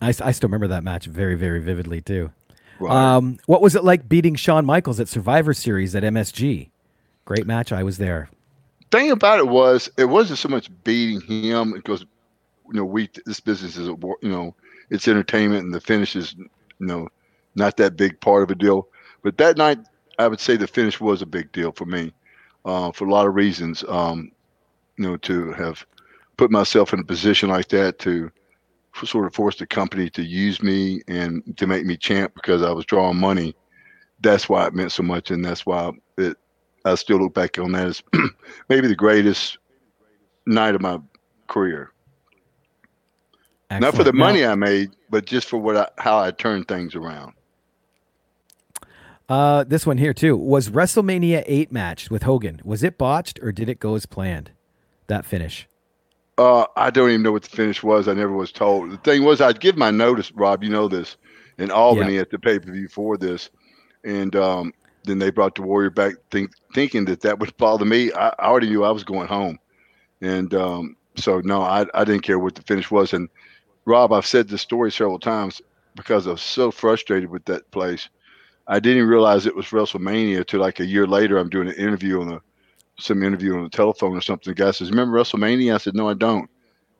I 0.01 0.11
still 0.11 0.47
remember 0.47 0.67
that 0.67 0.83
match 0.83 1.05
very, 1.05 1.35
very 1.35 1.59
vividly 1.59 2.01
too. 2.01 2.31
Right. 2.79 3.15
Um, 3.15 3.39
what 3.45 3.61
was 3.61 3.75
it 3.75 3.83
like 3.85 4.09
beating 4.09 4.35
Shawn 4.35 4.65
Michaels 4.65 4.99
at 4.99 5.07
Survivor 5.07 5.53
Series 5.53 5.95
at 5.95 6.03
MSG? 6.03 6.69
Great 7.25 7.47
match. 7.47 7.71
I 7.71 7.83
was 7.83 7.97
there. 7.97 8.29
thing 8.91 9.11
about 9.11 9.39
it 9.39 9.47
was 9.47 9.89
it 9.97 10.05
wasn't 10.05 10.39
so 10.39 10.49
much 10.49 10.69
beating 10.83 11.21
him 11.21 11.71
because 11.71 12.01
you 12.01 12.73
know 12.73 12.83
we 12.83 13.09
this 13.25 13.39
business 13.39 13.77
is 13.77 13.87
a 13.87 13.95
you 14.21 14.29
know 14.29 14.53
it's 14.89 15.07
entertainment 15.07 15.63
and 15.63 15.73
the 15.73 15.79
finish 15.79 16.15
is 16.15 16.35
you 16.79 16.85
know 16.87 17.07
not 17.55 17.77
that 17.77 17.95
big 17.95 18.19
part 18.19 18.43
of 18.43 18.51
a 18.51 18.55
deal 18.55 18.87
but 19.23 19.37
that 19.37 19.57
night 19.57 19.79
i 20.19 20.27
would 20.27 20.39
say 20.39 20.55
the 20.55 20.67
finish 20.67 20.99
was 20.99 21.21
a 21.21 21.25
big 21.25 21.51
deal 21.51 21.71
for 21.71 21.85
me 21.85 22.13
uh, 22.65 22.91
for 22.91 23.05
a 23.05 23.11
lot 23.11 23.27
of 23.27 23.35
reasons 23.35 23.83
um, 23.87 24.31
you 24.97 25.05
know 25.05 25.17
to 25.17 25.51
have 25.53 25.85
put 26.37 26.51
myself 26.51 26.93
in 26.93 26.99
a 26.99 27.03
position 27.03 27.49
like 27.49 27.67
that 27.69 27.99
to 27.99 28.31
sort 29.03 29.25
of 29.25 29.33
force 29.33 29.57
the 29.57 29.65
company 29.65 30.09
to 30.09 30.23
use 30.23 30.61
me 30.61 31.01
and 31.07 31.41
to 31.57 31.65
make 31.65 31.85
me 31.85 31.97
champ 31.97 32.33
because 32.35 32.61
i 32.61 32.71
was 32.71 32.85
drawing 32.85 33.17
money 33.17 33.55
that's 34.21 34.47
why 34.47 34.65
it 34.67 34.73
meant 34.73 34.91
so 34.91 35.03
much 35.03 35.31
and 35.31 35.43
that's 35.43 35.65
why 35.65 35.91
it 36.17 36.37
I 36.85 36.95
still 36.95 37.17
look 37.17 37.33
back 37.33 37.57
on 37.59 37.71
that 37.73 37.87
as 37.87 38.03
maybe 38.69 38.87
the 38.87 38.95
greatest 38.95 39.57
night 40.45 40.75
of 40.75 40.81
my 40.81 40.99
career. 41.47 41.91
Not 43.81 43.95
for 43.95 44.01
Excellent. 44.01 44.05
the 44.05 44.19
Now- 44.19 44.25
money 44.25 44.45
I 44.45 44.55
made, 44.55 44.91
but 45.09 45.25
just 45.25 45.49
for 45.49 45.57
what 45.57 45.77
I, 45.77 45.87
how 45.97 46.19
I 46.19 46.31
turned 46.31 46.67
things 46.67 46.95
around. 46.95 47.33
Uh, 49.29 49.63
this 49.63 49.85
one 49.85 49.97
here 49.97 50.13
too 50.13 50.35
was 50.35 50.69
WrestleMania 50.69 51.43
eight 51.45 51.71
match 51.71 52.09
with 52.11 52.23
Hogan. 52.23 52.61
Was 52.63 52.83
it 52.83 52.97
botched 52.97 53.39
or 53.41 53.51
did 53.51 53.69
it 53.69 53.79
go 53.79 53.95
as 53.95 54.05
planned? 54.05 54.51
That 55.07 55.25
finish. 55.25 55.67
Uh, 56.37 56.65
I 56.75 56.89
don't 56.89 57.09
even 57.09 57.23
know 57.23 57.31
what 57.31 57.43
the 57.43 57.49
finish 57.49 57.83
was. 57.83 58.07
I 58.07 58.13
never 58.13 58.33
was 58.33 58.51
told. 58.51 58.91
The 58.91 58.97
thing 58.97 59.23
was, 59.23 59.39
I'd 59.39 59.59
give 59.59 59.77
my 59.77 59.91
notice, 59.91 60.31
Rob. 60.31 60.63
You 60.63 60.69
know 60.69 60.87
this, 60.87 61.15
in 61.57 61.71
Albany 61.71 62.17
at 62.17 62.31
the 62.31 62.39
pay 62.39 62.59
per 62.59 62.71
view 62.71 62.87
for 62.87 63.17
this, 63.17 63.49
and 64.03 64.35
um, 64.35 64.73
then 65.03 65.19
they 65.19 65.29
brought 65.29 65.55
the 65.55 65.61
Warrior 65.61 65.91
back, 65.91 66.15
think, 66.31 66.51
thinking 66.73 67.05
that 67.05 67.21
that 67.21 67.39
would 67.39 67.55
bother 67.57 67.85
me. 67.85 68.11
I, 68.13 68.29
I 68.29 68.45
already 68.47 68.69
knew 68.69 68.83
I 68.83 68.91
was 68.91 69.03
going 69.03 69.27
home, 69.27 69.59
and 70.21 70.53
um, 70.55 70.95
so 71.15 71.39
no, 71.41 71.61
I, 71.61 71.85
I 71.93 72.03
didn't 72.03 72.23
care 72.23 72.39
what 72.39 72.55
the 72.55 72.63
finish 72.63 72.89
was. 72.89 73.13
And 73.13 73.29
Rob, 73.85 74.13
I've 74.13 74.25
said 74.25 74.47
this 74.47 74.61
story 74.61 74.91
several 74.91 75.19
times 75.19 75.61
because 75.95 76.27
I 76.27 76.31
was 76.31 76.41
so 76.41 76.71
frustrated 76.71 77.29
with 77.29 77.45
that 77.45 77.69
place. 77.71 78.09
I 78.67 78.79
didn't 78.79 79.07
realize 79.07 79.45
it 79.45 79.55
was 79.55 79.67
WrestleMania 79.67 80.37
until 80.37 80.61
like 80.61 80.79
a 80.79 80.85
year 80.85 81.05
later. 81.05 81.37
I'm 81.37 81.49
doing 81.49 81.67
an 81.67 81.75
interview 81.75 82.21
on 82.21 82.29
the 82.29 82.41
some 82.99 83.23
interview 83.23 83.57
on 83.57 83.63
the 83.63 83.69
telephone 83.69 84.15
or 84.15 84.21
something. 84.21 84.51
The 84.51 84.63
guy 84.63 84.71
says, 84.71 84.91
"Remember 84.91 85.17
WrestleMania?" 85.17 85.73
I 85.73 85.77
said, 85.77 85.95
"No, 85.95 86.07
I 86.07 86.13
don't." 86.13 86.49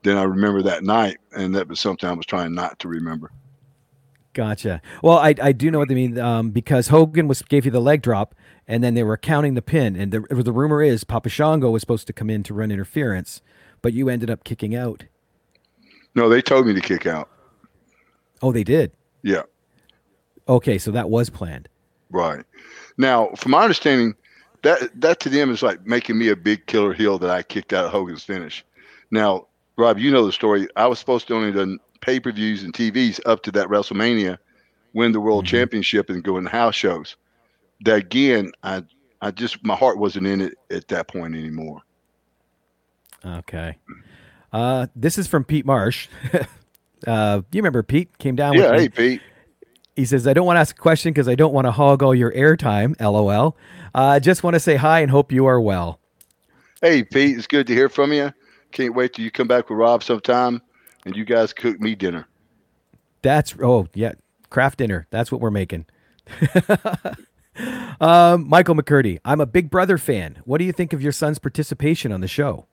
Then 0.02 0.18
I 0.18 0.24
remember 0.24 0.62
that 0.62 0.82
night, 0.82 1.18
and 1.32 1.54
that 1.54 1.68
was 1.68 1.80
something 1.80 2.08
I 2.08 2.12
was 2.12 2.26
trying 2.26 2.54
not 2.54 2.78
to 2.80 2.88
remember. 2.88 3.30
Gotcha. 4.34 4.82
Well, 5.02 5.18
I, 5.18 5.34
I 5.40 5.52
do 5.52 5.70
know 5.70 5.78
what 5.78 5.88
they 5.88 5.94
mean 5.94 6.18
um, 6.18 6.50
because 6.50 6.88
Hogan 6.88 7.28
was 7.28 7.40
gave 7.42 7.64
you 7.64 7.70
the 7.70 7.80
leg 7.80 8.02
drop, 8.02 8.34
and 8.66 8.82
then 8.82 8.94
they 8.94 9.04
were 9.04 9.16
counting 9.16 9.54
the 9.54 9.62
pin, 9.62 9.96
and 9.96 10.12
the 10.12 10.20
the 10.42 10.52
rumor 10.52 10.82
is 10.82 11.04
Papa 11.04 11.28
Shango 11.28 11.70
was 11.70 11.80
supposed 11.80 12.06
to 12.08 12.12
come 12.12 12.28
in 12.28 12.42
to 12.42 12.52
run 12.52 12.70
interference, 12.70 13.40
but 13.80 13.92
you 13.92 14.08
ended 14.08 14.30
up 14.30 14.44
kicking 14.44 14.74
out. 14.74 15.04
No, 16.14 16.28
they 16.28 16.42
told 16.42 16.66
me 16.66 16.74
to 16.74 16.80
kick 16.80 17.06
out. 17.06 17.28
Oh, 18.42 18.52
they 18.52 18.64
did. 18.64 18.92
Yeah. 19.22 19.42
Okay, 20.48 20.78
so 20.78 20.90
that 20.90 21.10
was 21.10 21.30
planned. 21.30 21.68
Right. 22.10 22.44
Now, 22.98 23.30
from 23.36 23.52
my 23.52 23.62
understanding, 23.62 24.14
that 24.62 25.00
that 25.00 25.20
to 25.20 25.28
them 25.28 25.50
is 25.50 25.62
like 25.62 25.86
making 25.86 26.18
me 26.18 26.28
a 26.28 26.36
big 26.36 26.66
killer 26.66 26.92
heel 26.92 27.18
that 27.18 27.30
I 27.30 27.42
kicked 27.42 27.72
out 27.72 27.86
of 27.86 27.90
Hogan's 27.90 28.22
finish. 28.22 28.64
Now, 29.10 29.46
Rob, 29.76 29.98
you 29.98 30.10
know 30.10 30.24
the 30.24 30.32
story. 30.32 30.68
I 30.76 30.86
was 30.86 30.98
supposed 30.98 31.26
to 31.28 31.34
only 31.34 31.52
done 31.52 31.78
pay 32.00 32.20
per 32.20 32.32
views 32.32 32.62
and 32.62 32.72
TVs 32.72 33.20
up 33.26 33.42
to 33.44 33.52
that 33.52 33.68
WrestleMania, 33.68 34.38
win 34.92 35.12
the 35.12 35.20
World 35.20 35.44
Mm-hmm. 35.44 35.56
Championship, 35.56 36.10
and 36.10 36.22
go 36.22 36.36
in 36.36 36.44
the 36.44 36.50
house 36.50 36.74
shows. 36.74 37.16
That 37.84 37.96
again, 37.96 38.52
I 38.62 38.84
I 39.20 39.30
just 39.30 39.64
my 39.64 39.74
heart 39.74 39.98
wasn't 39.98 40.26
in 40.26 40.40
it 40.40 40.58
at 40.70 40.88
that 40.88 41.08
point 41.08 41.34
anymore. 41.34 41.80
Okay. 43.24 43.76
Uh, 44.54 44.86
this 44.94 45.18
is 45.18 45.26
from 45.26 45.42
Pete 45.42 45.66
Marsh. 45.66 46.06
uh, 47.08 47.42
you 47.50 47.58
remember 47.58 47.82
Pete 47.82 48.16
came 48.18 48.36
down 48.36 48.54
with 48.54 48.64
Yeah, 48.64 48.70
me. 48.70 48.78
hey 48.78 48.88
Pete. 48.88 49.20
He 49.96 50.04
says, 50.04 50.26
I 50.28 50.32
don't 50.32 50.46
want 50.46 50.56
to 50.56 50.60
ask 50.60 50.76
a 50.76 50.80
question 50.80 51.12
because 51.12 51.28
I 51.28 51.34
don't 51.34 51.52
want 51.52 51.66
to 51.66 51.72
hog 51.72 52.02
all 52.04 52.14
your 52.14 52.32
airtime. 52.32 52.98
LOL. 53.00 53.56
I 53.94 54.16
uh, 54.16 54.20
just 54.20 54.44
want 54.44 54.54
to 54.54 54.60
say 54.60 54.76
hi 54.76 55.00
and 55.00 55.10
hope 55.10 55.32
you 55.32 55.46
are 55.46 55.60
well. 55.60 55.98
Hey 56.80 57.02
Pete, 57.02 57.36
it's 57.36 57.48
good 57.48 57.66
to 57.66 57.74
hear 57.74 57.88
from 57.88 58.12
you. 58.12 58.32
Can't 58.70 58.94
wait 58.94 59.14
till 59.14 59.24
you 59.24 59.32
come 59.32 59.48
back 59.48 59.68
with 59.68 59.78
Rob 59.78 60.04
sometime, 60.04 60.62
and 61.04 61.16
you 61.16 61.24
guys 61.24 61.52
cook 61.52 61.80
me 61.80 61.96
dinner. 61.96 62.26
That's, 63.22 63.56
oh, 63.60 63.88
yeah, 63.92 64.12
Kraft 64.50 64.78
Dinner. 64.78 65.08
That's 65.10 65.32
what 65.32 65.40
we're 65.40 65.50
making. 65.50 65.86
um, 68.00 68.48
Michael 68.48 68.76
McCurdy, 68.76 69.18
I'm 69.24 69.40
a 69.40 69.46
Big 69.46 69.68
Brother 69.68 69.98
fan. 69.98 70.38
What 70.44 70.58
do 70.58 70.64
you 70.64 70.72
think 70.72 70.92
of 70.92 71.02
your 71.02 71.12
son's 71.12 71.40
participation 71.40 72.12
on 72.12 72.20
the 72.20 72.28
show? 72.28 72.66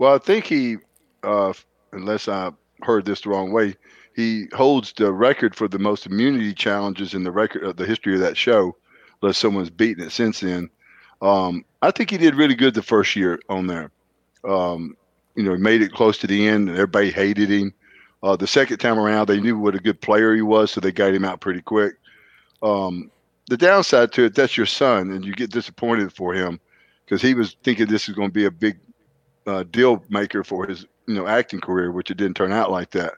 Well, 0.00 0.14
I 0.14 0.18
think 0.18 0.46
he, 0.46 0.78
uh, 1.22 1.52
unless 1.92 2.26
I 2.26 2.52
heard 2.80 3.04
this 3.04 3.20
the 3.20 3.28
wrong 3.28 3.52
way, 3.52 3.76
he 4.16 4.46
holds 4.54 4.94
the 4.94 5.12
record 5.12 5.54
for 5.54 5.68
the 5.68 5.78
most 5.78 6.06
immunity 6.06 6.54
challenges 6.54 7.12
in 7.12 7.22
the 7.22 7.30
record 7.30 7.64
of 7.64 7.76
the 7.76 7.84
history 7.84 8.14
of 8.14 8.20
that 8.20 8.34
show, 8.34 8.74
unless 9.20 9.36
someone's 9.36 9.68
beaten 9.68 10.02
it 10.02 10.10
since 10.10 10.40
then. 10.40 10.70
Um, 11.20 11.66
I 11.82 11.90
think 11.90 12.08
he 12.08 12.16
did 12.16 12.34
really 12.34 12.54
good 12.54 12.72
the 12.72 12.82
first 12.82 13.14
year 13.14 13.40
on 13.50 13.66
there. 13.66 13.90
Um, 14.42 14.96
you 15.34 15.42
know, 15.42 15.52
he 15.52 15.60
made 15.60 15.82
it 15.82 15.92
close 15.92 16.16
to 16.20 16.26
the 16.26 16.48
end, 16.48 16.70
and 16.70 16.78
everybody 16.78 17.10
hated 17.10 17.50
him. 17.50 17.74
Uh, 18.22 18.36
the 18.36 18.46
second 18.46 18.78
time 18.78 18.98
around, 18.98 19.26
they 19.26 19.38
knew 19.38 19.58
what 19.58 19.74
a 19.74 19.80
good 19.80 20.00
player 20.00 20.34
he 20.34 20.40
was, 20.40 20.70
so 20.70 20.80
they 20.80 20.92
got 20.92 21.12
him 21.12 21.26
out 21.26 21.42
pretty 21.42 21.60
quick. 21.60 21.92
Um, 22.62 23.10
the 23.50 23.56
downside 23.58 24.12
to 24.12 24.24
it, 24.24 24.34
that's 24.34 24.56
your 24.56 24.64
son, 24.64 25.10
and 25.10 25.26
you 25.26 25.34
get 25.34 25.50
disappointed 25.50 26.10
for 26.10 26.32
him 26.32 26.58
because 27.04 27.20
he 27.20 27.34
was 27.34 27.54
thinking 27.62 27.84
this 27.84 28.08
is 28.08 28.14
going 28.14 28.30
to 28.30 28.34
be 28.34 28.46
a 28.46 28.50
big 28.50 28.78
uh, 29.50 29.64
deal 29.64 30.02
maker 30.08 30.44
for 30.44 30.66
his 30.66 30.86
you 31.06 31.14
know 31.14 31.26
acting 31.26 31.60
career, 31.60 31.90
which 31.92 32.10
it 32.10 32.16
didn't 32.16 32.36
turn 32.36 32.52
out 32.52 32.70
like 32.70 32.90
that. 32.90 33.14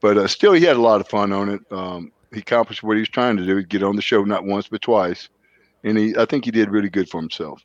But 0.00 0.18
uh, 0.18 0.28
still, 0.28 0.52
he 0.52 0.64
had 0.64 0.76
a 0.76 0.80
lot 0.80 1.00
of 1.00 1.08
fun 1.08 1.32
on 1.32 1.48
it. 1.48 1.60
Um, 1.70 2.12
he 2.32 2.40
accomplished 2.40 2.82
what 2.82 2.96
he 2.96 3.00
was 3.00 3.08
trying 3.08 3.36
to 3.36 3.46
do: 3.46 3.56
He 3.56 3.64
get 3.64 3.82
on 3.82 3.96
the 3.96 4.02
show 4.02 4.22
not 4.24 4.44
once 4.44 4.68
but 4.68 4.82
twice, 4.82 5.28
and 5.84 5.96
he 5.96 6.14
I 6.16 6.24
think 6.26 6.44
he 6.44 6.50
did 6.50 6.70
really 6.70 6.90
good 6.90 7.08
for 7.08 7.20
himself. 7.20 7.62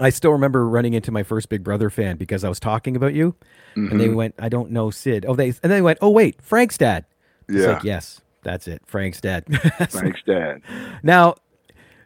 I 0.00 0.08
still 0.10 0.32
remember 0.32 0.66
running 0.68 0.94
into 0.94 1.12
my 1.12 1.22
first 1.22 1.48
Big 1.50 1.62
Brother 1.62 1.90
fan 1.90 2.16
because 2.16 2.44
I 2.44 2.48
was 2.48 2.58
talking 2.58 2.96
about 2.96 3.12
you, 3.14 3.34
and 3.74 4.00
they 4.00 4.08
Mhm. 4.08 4.14
went, 4.14 4.34
"I 4.38 4.48
don't 4.48 4.70
know 4.70 4.90
Sid." 4.90 5.26
Oh, 5.28 5.34
they 5.36 5.48
and 5.48 5.56
then 5.62 5.70
they 5.70 5.82
went, 5.82 5.98
"Oh, 6.00 6.10
wait, 6.10 6.40
Frank's 6.42 6.78
dad." 6.78 7.04
It's 7.48 7.58
Yeah, 7.58 7.72
like, 7.72 7.84
yes, 7.84 8.20
that's 8.42 8.66
it, 8.66 8.82
Frank's 8.86 9.20
dad. 9.20 9.44
Frank's 9.90 10.22
Dad. 10.22 10.62
Now, 11.02 11.34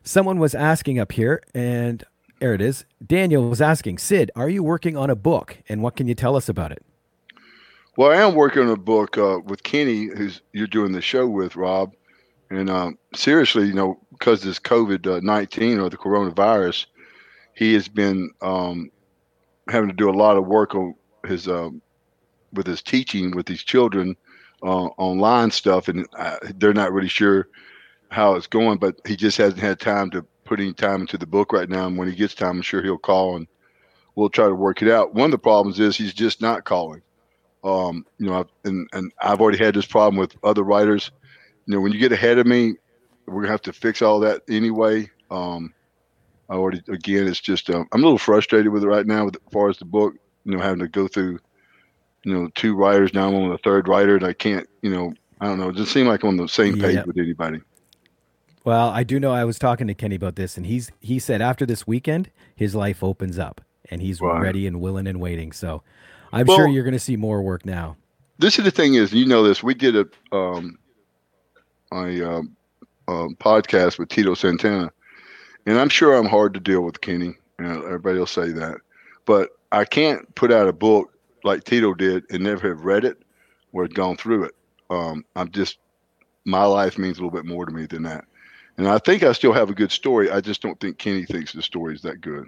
someone 0.02 0.38
was 0.38 0.54
asking 0.54 0.98
up 0.98 1.12
here, 1.12 1.42
and 1.54 2.02
there 2.38 2.54
it 2.54 2.60
is. 2.60 2.84
Daniel 3.04 3.48
was 3.48 3.60
asking, 3.60 3.98
Sid, 3.98 4.30
are 4.36 4.48
you 4.48 4.62
working 4.62 4.96
on 4.96 5.10
a 5.10 5.16
book, 5.16 5.58
and 5.68 5.82
what 5.82 5.96
can 5.96 6.06
you 6.06 6.14
tell 6.14 6.36
us 6.36 6.48
about 6.48 6.72
it? 6.72 6.82
Well, 7.96 8.10
I 8.10 8.16
am 8.16 8.34
working 8.34 8.62
on 8.62 8.68
a 8.68 8.76
book 8.76 9.16
uh, 9.16 9.38
with 9.44 9.62
Kenny, 9.62 10.04
who's 10.04 10.42
you're 10.52 10.66
doing 10.66 10.92
the 10.92 11.00
show 11.00 11.26
with 11.26 11.56
Rob, 11.56 11.94
and 12.50 12.68
um, 12.68 12.98
seriously, 13.14 13.66
you 13.66 13.72
know, 13.72 13.98
because 14.10 14.42
this 14.42 14.58
COVID 14.58 15.22
nineteen 15.22 15.78
or 15.78 15.88
the 15.88 15.96
coronavirus, 15.96 16.86
he 17.54 17.72
has 17.72 17.88
been 17.88 18.30
um, 18.42 18.90
having 19.68 19.88
to 19.88 19.96
do 19.96 20.10
a 20.10 20.12
lot 20.12 20.36
of 20.36 20.46
work 20.46 20.74
on 20.74 20.94
his 21.26 21.48
um, 21.48 21.80
with 22.52 22.66
his 22.66 22.82
teaching 22.82 23.34
with 23.34 23.46
these 23.46 23.62
children 23.62 24.14
uh, 24.62 24.86
online 24.98 25.50
stuff, 25.50 25.88
and 25.88 26.06
uh, 26.18 26.36
they're 26.56 26.74
not 26.74 26.92
really 26.92 27.08
sure 27.08 27.48
how 28.10 28.34
it's 28.34 28.46
going. 28.46 28.78
But 28.78 28.96
he 29.06 29.16
just 29.16 29.38
hasn't 29.38 29.60
had 29.60 29.80
time 29.80 30.10
to 30.10 30.26
put 30.46 30.60
any 30.60 30.72
time 30.72 31.02
into 31.02 31.18
the 31.18 31.26
book 31.26 31.52
right 31.52 31.68
now. 31.68 31.86
And 31.86 31.98
when 31.98 32.08
he 32.08 32.14
gets 32.14 32.34
time, 32.34 32.56
I'm 32.56 32.62
sure 32.62 32.82
he'll 32.82 32.98
call 32.98 33.36
and 33.36 33.46
we'll 34.14 34.30
try 34.30 34.46
to 34.46 34.54
work 34.54 34.82
it 34.82 34.90
out. 34.90 35.14
One 35.14 35.26
of 35.26 35.30
the 35.32 35.38
problems 35.38 35.78
is 35.78 35.96
he's 35.96 36.14
just 36.14 36.40
not 36.40 36.64
calling. 36.64 37.02
Um, 37.62 38.06
you 38.18 38.26
know, 38.26 38.40
I've, 38.40 38.48
and 38.64 38.88
and 38.92 39.12
I've 39.20 39.40
already 39.40 39.58
had 39.58 39.74
this 39.74 39.86
problem 39.86 40.16
with 40.16 40.36
other 40.44 40.62
writers. 40.62 41.10
You 41.66 41.74
know, 41.74 41.80
when 41.80 41.92
you 41.92 41.98
get 41.98 42.12
ahead 42.12 42.38
of 42.38 42.46
me, 42.46 42.74
we're 43.26 43.42
gonna 43.42 43.52
have 43.52 43.62
to 43.62 43.72
fix 43.72 44.02
all 44.02 44.20
that 44.20 44.42
anyway. 44.48 45.10
Um, 45.30 45.74
I 46.48 46.54
already 46.54 46.82
again, 46.88 47.26
it's 47.26 47.40
just 47.40 47.68
um, 47.70 47.86
I'm 47.92 48.02
a 48.02 48.04
little 48.04 48.18
frustrated 48.18 48.72
with 48.72 48.84
it 48.84 48.88
right 48.88 49.06
now, 49.06 49.24
with 49.24 49.36
as 49.36 49.52
far 49.52 49.68
as 49.68 49.78
the 49.78 49.84
book. 49.84 50.14
You 50.44 50.56
know, 50.56 50.62
having 50.62 50.78
to 50.78 50.88
go 50.88 51.08
through, 51.08 51.40
you 52.22 52.32
know, 52.32 52.48
two 52.54 52.76
writers 52.76 53.12
now. 53.12 53.26
I'm 53.26 53.34
on 53.34 53.50
the 53.50 53.58
third 53.58 53.88
writer, 53.88 54.16
and 54.16 54.24
I 54.24 54.32
can't. 54.32 54.68
You 54.82 54.90
know, 54.90 55.14
I 55.40 55.46
don't 55.46 55.58
know. 55.58 55.70
It 55.70 55.72
doesn't 55.72 55.86
seem 55.86 56.06
like 56.06 56.22
I'm 56.22 56.28
on 56.30 56.36
the 56.36 56.46
same 56.46 56.78
page 56.78 57.04
with 57.04 57.18
anybody. 57.18 57.60
Well, 58.66 58.88
I 58.88 59.04
do 59.04 59.20
know 59.20 59.30
I 59.30 59.44
was 59.44 59.60
talking 59.60 59.86
to 59.86 59.94
Kenny 59.94 60.16
about 60.16 60.34
this, 60.34 60.56
and 60.56 60.66
he's 60.66 60.90
he 60.98 61.20
said 61.20 61.40
after 61.40 61.64
this 61.64 61.86
weekend, 61.86 62.30
his 62.56 62.74
life 62.74 63.04
opens 63.04 63.38
up, 63.38 63.60
and 63.92 64.02
he's 64.02 64.20
Right. 64.20 64.42
ready 64.42 64.66
and 64.66 64.80
willing 64.80 65.06
and 65.06 65.20
waiting. 65.20 65.52
So, 65.52 65.84
I'm 66.32 66.46
Well- 66.46 66.56
sure 66.56 66.68
you're 66.68 66.82
going 66.82 66.92
to 66.92 66.98
see 66.98 67.16
more 67.16 67.40
work 67.42 67.64
now. 67.64 67.96
this 68.38 68.58
is 68.58 68.64
the 68.66 68.70
thing 68.72 68.94
is 68.94 69.14
you 69.14 69.24
know 69.24 69.42
this 69.44 69.62
we 69.62 69.72
did 69.72 69.96
a 69.96 70.04
um 70.36 70.76
a 71.92 72.20
um, 72.22 72.54
um, 73.08 73.34
podcast 73.40 73.98
with 73.98 74.10
tito 74.10 74.34
santana 74.34 74.90
and 75.64 75.78
i'm 75.78 75.88
sure 75.88 76.12
i'm 76.14 76.26
hard 76.26 76.52
to 76.52 76.60
deal 76.60 76.82
with 76.82 77.00
kenny 77.00 77.32
you 77.58 77.64
know, 77.64 77.80
everybody 77.86 78.18
will 78.18 78.26
say 78.26 78.50
that 78.52 78.76
but 79.24 79.48
i 79.72 79.86
can't 79.86 80.34
put 80.34 80.52
out 80.52 80.68
a 80.68 80.72
book 80.74 81.14
like 81.44 81.64
tito 81.64 81.94
did 81.94 82.24
and 82.30 82.44
never 82.44 82.68
have 82.68 82.84
read 82.84 83.04
it 83.06 83.16
or 83.72 83.88
gone 83.88 84.18
through 84.18 84.44
it 84.44 84.54
um 84.90 85.24
i'm 85.36 85.50
just 85.50 85.78
my 86.44 86.64
life 86.66 86.98
means 86.98 87.16
a 87.16 87.22
little 87.22 87.30
bit 87.34 87.46
more 87.46 87.64
to 87.64 87.72
me 87.72 87.86
than 87.86 88.02
that 88.02 88.26
and 88.78 88.88
i 88.88 88.98
think 88.98 89.22
i 89.22 89.32
still 89.32 89.52
have 89.52 89.70
a 89.70 89.74
good 89.74 89.90
story 89.92 90.30
i 90.30 90.40
just 90.40 90.62
don't 90.62 90.78
think 90.80 90.98
kenny 90.98 91.24
thinks 91.24 91.52
the 91.52 91.62
story 91.62 91.94
is 91.94 92.02
that 92.02 92.20
good 92.20 92.46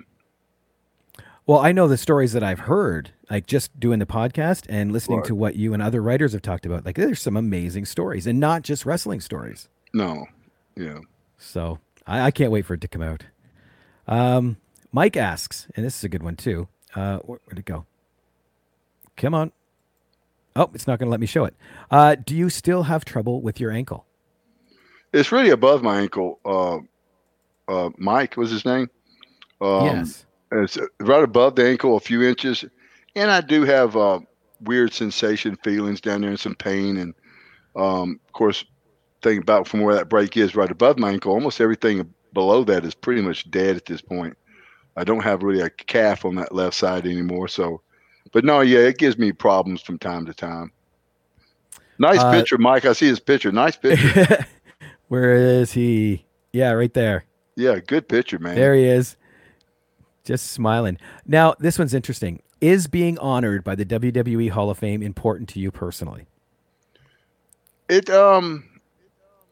Well, 1.46 1.60
I 1.60 1.72
know 1.72 1.88
the 1.88 1.96
stories 1.96 2.34
that 2.34 2.42
I've 2.42 2.58
heard, 2.68 3.12
like 3.30 3.46
just 3.46 3.80
doing 3.80 4.00
the 4.00 4.04
podcast 4.06 4.66
and 4.68 4.92
listening 4.92 5.20
Right. 5.20 5.26
to 5.28 5.34
what 5.34 5.56
you 5.56 5.72
and 5.72 5.82
other 5.82 6.02
writers 6.02 6.32
have 6.34 6.42
talked 6.42 6.66
about. 6.66 6.84
Like, 6.84 6.96
there's 6.96 7.22
some 7.22 7.38
amazing 7.38 7.86
stories, 7.86 8.26
and 8.26 8.38
not 8.38 8.60
just 8.64 8.84
wrestling 8.84 9.22
stories. 9.22 9.66
no 9.94 10.26
yeah 10.76 10.98
So 11.38 11.78
I, 12.06 12.20
I 12.26 12.30
can't 12.32 12.52
wait 12.52 12.66
for 12.66 12.74
it 12.74 12.82
to 12.82 12.88
come 12.88 13.00
out. 13.00 13.22
Um, 14.06 14.58
Mike 14.92 15.16
asks, 15.16 15.66
and 15.74 15.86
this 15.86 15.96
is 15.96 16.04
a 16.04 16.08
good 16.10 16.22
one 16.22 16.36
too. 16.36 16.68
Uh, 16.94 17.20
where, 17.20 17.38
where'd 17.46 17.58
it 17.58 17.64
go? 17.64 17.86
Come 19.16 19.32
on. 19.34 19.50
Oh, 20.54 20.70
it's 20.74 20.86
not 20.86 20.98
going 20.98 21.06
to 21.06 21.10
let 21.10 21.20
me 21.20 21.26
show 21.26 21.46
it. 21.46 21.54
Uh, 21.90 22.14
do 22.14 22.36
you 22.36 22.50
still 22.50 22.82
have 22.82 23.06
trouble 23.06 23.40
with 23.40 23.58
your 23.58 23.70
ankle? 23.70 24.04
It's 25.12 25.32
really 25.32 25.50
above 25.50 25.82
my 25.82 26.00
ankle 26.00 26.38
uh 26.44 26.78
uh 27.72 27.90
mike 27.98 28.36
was 28.36 28.50
his 28.50 28.64
name 28.64 28.88
um, 29.60 29.84
yes. 29.84 30.24
It's 30.50 30.78
right 31.00 31.22
above 31.22 31.56
the 31.56 31.66
ankle, 31.66 31.96
a 31.96 32.00
few 32.00 32.22
inches, 32.22 32.64
and 33.14 33.30
I 33.30 33.40
do 33.40 33.64
have 33.64 33.96
uh, 33.96 34.20
weird 34.62 34.92
sensation, 34.92 35.56
feelings 35.56 36.00
down 36.00 36.22
there, 36.22 36.30
and 36.30 36.40
some 36.40 36.54
pain. 36.54 36.96
And 36.96 37.14
um, 37.76 38.20
of 38.26 38.32
course, 38.32 38.64
think 39.22 39.42
about 39.42 39.68
from 39.68 39.80
where 39.80 39.94
that 39.94 40.08
break 40.08 40.36
is, 40.36 40.56
right 40.56 40.70
above 40.70 40.98
my 40.98 41.12
ankle, 41.12 41.32
almost 41.32 41.60
everything 41.60 42.14
below 42.32 42.64
that 42.64 42.84
is 42.84 42.94
pretty 42.94 43.20
much 43.20 43.50
dead 43.50 43.76
at 43.76 43.84
this 43.84 44.00
point. 44.00 44.36
I 44.96 45.04
don't 45.04 45.22
have 45.22 45.42
really 45.42 45.60
a 45.60 45.70
calf 45.70 46.24
on 46.24 46.36
that 46.36 46.54
left 46.54 46.76
side 46.76 47.06
anymore. 47.06 47.48
So, 47.48 47.82
but 48.32 48.44
no, 48.44 48.60
yeah, 48.60 48.80
it 48.80 48.98
gives 48.98 49.18
me 49.18 49.32
problems 49.32 49.82
from 49.82 49.98
time 49.98 50.24
to 50.26 50.34
time. 50.34 50.72
Nice 51.98 52.20
Uh, 52.20 52.30
picture, 52.32 52.58
Mike. 52.58 52.84
I 52.86 52.92
see 52.94 53.06
his 53.08 53.20
picture. 53.20 53.52
Nice 53.52 53.76
picture. 53.76 54.46
Where 55.08 55.34
is 55.34 55.72
he? 55.72 56.24
Yeah, 56.52 56.72
right 56.72 56.92
there. 56.92 57.24
yeah, 57.56 57.78
good 57.80 58.08
picture, 58.08 58.38
man. 58.38 58.54
There 58.54 58.74
he 58.74 58.84
is. 58.84 59.16
Just 60.24 60.48
smiling. 60.48 60.98
Now, 61.26 61.54
this 61.58 61.78
one's 61.78 61.94
interesting. 61.94 62.42
Is 62.60 62.86
being 62.86 63.18
honored 63.18 63.64
by 63.64 63.74
the 63.74 63.86
WWE 63.86 64.50
Hall 64.50 64.70
of 64.70 64.78
Fame 64.78 65.02
important 65.02 65.48
to 65.50 65.60
you 65.60 65.70
personally? 65.70 66.26
It 67.88 68.10
um, 68.10 68.68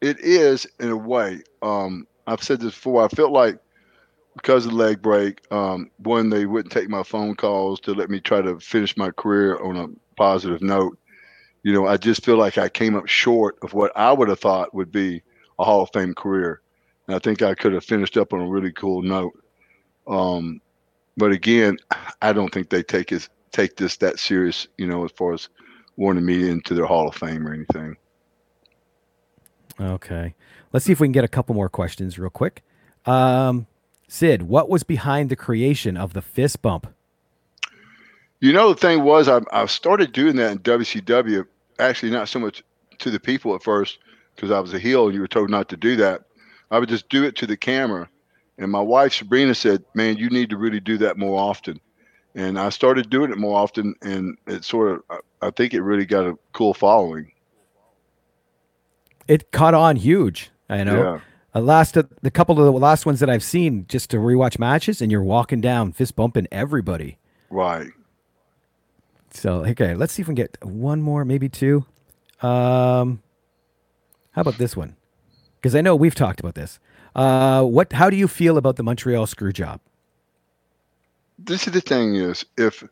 it 0.00 0.18
is 0.20 0.66
in 0.80 0.90
a 0.90 0.96
way. 0.96 1.42
Um, 1.62 2.06
I've 2.26 2.42
said 2.42 2.60
this 2.60 2.74
before. 2.74 3.04
I 3.04 3.08
felt 3.08 3.32
like 3.32 3.58
because 4.34 4.66
of 4.66 4.72
the 4.72 4.76
leg 4.76 5.00
break, 5.00 5.40
um, 5.50 5.90
one 5.98 6.28
they 6.28 6.44
wouldn't 6.44 6.72
take 6.72 6.90
my 6.90 7.02
phone 7.02 7.34
calls 7.34 7.80
to 7.80 7.94
let 7.94 8.10
me 8.10 8.20
try 8.20 8.42
to 8.42 8.60
finish 8.60 8.96
my 8.96 9.10
career 9.10 9.58
on 9.62 9.76
a 9.76 9.88
positive 10.16 10.60
note. 10.60 10.98
You 11.62 11.72
know, 11.72 11.86
I 11.86 11.96
just 11.96 12.24
feel 12.24 12.36
like 12.36 12.58
I 12.58 12.68
came 12.68 12.94
up 12.94 13.06
short 13.06 13.56
of 13.62 13.72
what 13.72 13.92
I 13.96 14.12
would 14.12 14.28
have 14.28 14.40
thought 14.40 14.74
would 14.74 14.92
be 14.92 15.22
a 15.58 15.64
Hall 15.64 15.82
of 15.82 15.90
Fame 15.92 16.14
career, 16.14 16.60
and 17.06 17.16
I 17.16 17.18
think 17.18 17.42
I 17.42 17.54
could 17.54 17.72
have 17.72 17.84
finished 17.84 18.16
up 18.16 18.32
on 18.32 18.40
a 18.40 18.48
really 18.48 18.72
cool 18.72 19.02
note. 19.02 19.32
Um, 20.06 20.60
but 21.16 21.32
again, 21.32 21.78
I 22.22 22.32
don't 22.32 22.52
think 22.52 22.70
they 22.70 22.82
take 22.82 23.08
this 23.08 23.28
take 23.52 23.76
this 23.76 23.96
that 23.98 24.18
serious. 24.18 24.68
You 24.76 24.86
know, 24.86 25.04
as 25.04 25.12
far 25.12 25.32
as 25.34 25.48
wanting 25.96 26.24
me 26.24 26.48
into 26.48 26.74
their 26.74 26.86
Hall 26.86 27.08
of 27.08 27.14
Fame 27.14 27.46
or 27.46 27.54
anything. 27.54 27.96
Okay. 29.80 30.34
Let's 30.72 30.84
see 30.84 30.92
if 30.92 31.00
we 31.00 31.06
can 31.06 31.12
get 31.12 31.24
a 31.24 31.28
couple 31.28 31.54
more 31.54 31.68
questions 31.68 32.18
real 32.18 32.30
quick. 32.30 32.62
Um, 33.04 33.66
Sid, 34.08 34.42
what 34.42 34.68
was 34.68 34.82
behind 34.82 35.30
the 35.30 35.36
creation 35.36 35.96
of 35.96 36.12
the 36.12 36.22
fist 36.22 36.62
bump? 36.62 36.92
You 38.40 38.52
know, 38.52 38.72
the 38.72 38.80
thing 38.80 39.02
was, 39.02 39.28
I, 39.28 39.40
I 39.50 39.66
started 39.66 40.12
doing 40.12 40.36
that 40.36 40.52
in 40.52 40.58
WCW. 40.58 41.46
Actually, 41.78 42.12
not 42.12 42.28
so 42.28 42.38
much 42.38 42.62
to 42.98 43.10
the 43.10 43.20
people 43.20 43.54
at 43.54 43.62
first, 43.62 43.98
because 44.36 44.50
I 44.50 44.60
was 44.60 44.74
a 44.74 44.78
heel 44.78 45.06
and 45.06 45.14
you 45.14 45.20
were 45.20 45.28
told 45.28 45.50
not 45.50 45.68
to 45.70 45.76
do 45.76 45.96
that. 45.96 46.22
I 46.70 46.78
would 46.78 46.88
just 46.88 47.08
do 47.08 47.24
it 47.24 47.36
to 47.36 47.46
the 47.46 47.56
camera. 47.56 48.08
And 48.58 48.70
my 48.70 48.80
wife, 48.80 49.14
Sabrina, 49.14 49.54
said, 49.54 49.84
Man, 49.94 50.16
you 50.16 50.30
need 50.30 50.50
to 50.50 50.56
really 50.56 50.80
do 50.80 50.98
that 50.98 51.18
more 51.18 51.38
often. 51.38 51.80
And 52.34 52.58
I 52.58 52.68
started 52.68 53.10
doing 53.10 53.30
it 53.30 53.38
more 53.38 53.58
often. 53.58 53.94
And 54.02 54.36
it 54.46 54.64
sort 54.64 54.92
of, 54.92 55.20
I- 55.42 55.50
think 55.50 55.74
it 55.74 55.82
really 55.82 56.06
got 56.06 56.26
a 56.26 56.36
cool 56.52 56.74
following. 56.74 57.32
It 59.28 59.52
caught 59.52 59.74
on 59.74 59.96
huge. 59.96 60.50
I 60.68 60.84
know. 60.84 61.02
Yeah. 61.02 61.20
Uh, 61.54 61.60
last 61.60 61.94
the 61.94 62.30
couple 62.30 62.58
of 62.58 62.64
the 62.64 62.72
last 62.72 63.06
ones 63.06 63.20
that 63.20 63.30
I've 63.30 63.42
seen 63.42 63.86
just 63.88 64.10
to 64.10 64.18
rewatch 64.18 64.58
matches, 64.58 65.00
and 65.00 65.10
you're 65.10 65.22
walking 65.22 65.60
down 65.60 65.92
fist 65.92 66.14
bumping 66.14 66.46
everybody. 66.52 67.18
Right. 67.48 67.92
So 69.30 69.64
okay, 69.64 69.94
let's 69.94 70.12
see 70.12 70.22
if 70.22 70.28
we 70.28 70.34
can 70.34 70.44
get 70.44 70.58
one 70.62 71.00
more, 71.00 71.24
maybe 71.24 71.48
two. 71.48 71.86
Um, 72.42 73.22
how 74.36 74.42
about 74.42 74.58
this 74.58 74.76
one? 74.76 74.94
Because 75.56 75.74
I 75.74 75.80
know 75.80 75.96
we've 75.96 76.14
talked 76.14 76.38
about 76.38 76.54
this. 76.54 76.78
Uh, 77.16 77.64
what? 77.64 77.92
How 77.92 78.10
do 78.10 78.16
you 78.16 78.28
feel 78.28 78.56
about 78.56 78.76
the 78.76 78.84
Montreal 78.84 79.26
screw 79.26 79.52
job? 79.52 79.80
this 81.38 81.66
is 81.66 81.72
the 81.72 81.80
thing 81.80 82.14
is 82.14 82.44
if 82.56 82.82